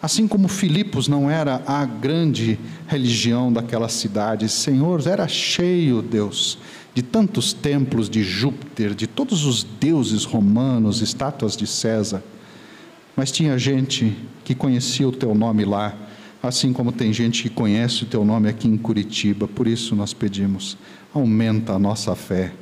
Assim 0.02 0.28
como 0.28 0.48
Filipos 0.48 1.08
não 1.08 1.30
era 1.30 1.62
a 1.66 1.84
grande 1.84 2.60
religião 2.88 3.52
daquela 3.52 3.90
cidade, 3.90 4.48
Senhor, 4.48 5.02
era 5.08 5.28
cheio, 5.28 6.04
Deus, 6.04 6.60
de 6.94 7.02
tantos 7.02 7.54
templos 7.54 8.08
de 8.08 8.22
Júpiter, 8.24 8.94
de 8.94 9.08
todos 9.08 9.46
os 9.46 9.64
deuses 9.64 10.24
romanos, 10.24 11.02
estátuas 11.02 11.58
de 11.58 11.66
César. 11.66 12.24
Mas 13.16 13.32
tinha 13.32 13.58
gente 13.58 14.16
que 14.46 14.54
conhecia 14.54 15.08
o 15.08 15.12
teu 15.12 15.34
nome 15.34 15.66
lá 15.66 15.98
assim 16.42 16.72
como 16.72 16.92
tem 16.92 17.12
gente 17.12 17.44
que 17.44 17.50
conhece 17.50 18.04
o 18.04 18.06
teu 18.06 18.24
nome 18.24 18.48
aqui 18.48 18.68
em 18.68 18.78
Curitiba. 18.78 19.48
Por 19.48 19.68
isso 19.68 19.96
nós 19.96 20.14
pedimos, 20.14 20.78
aumenta 21.14 21.74
a 21.74 21.80
nossa 21.80 22.16
fé, 22.16 22.54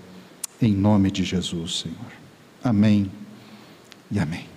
em 0.62 0.74
nome 0.74 1.12
de 1.12 1.24
Jesus, 1.24 1.80
Senhor. 1.80 2.12
Amém 2.64 3.12
e 4.12 4.20
amém. 4.20 4.55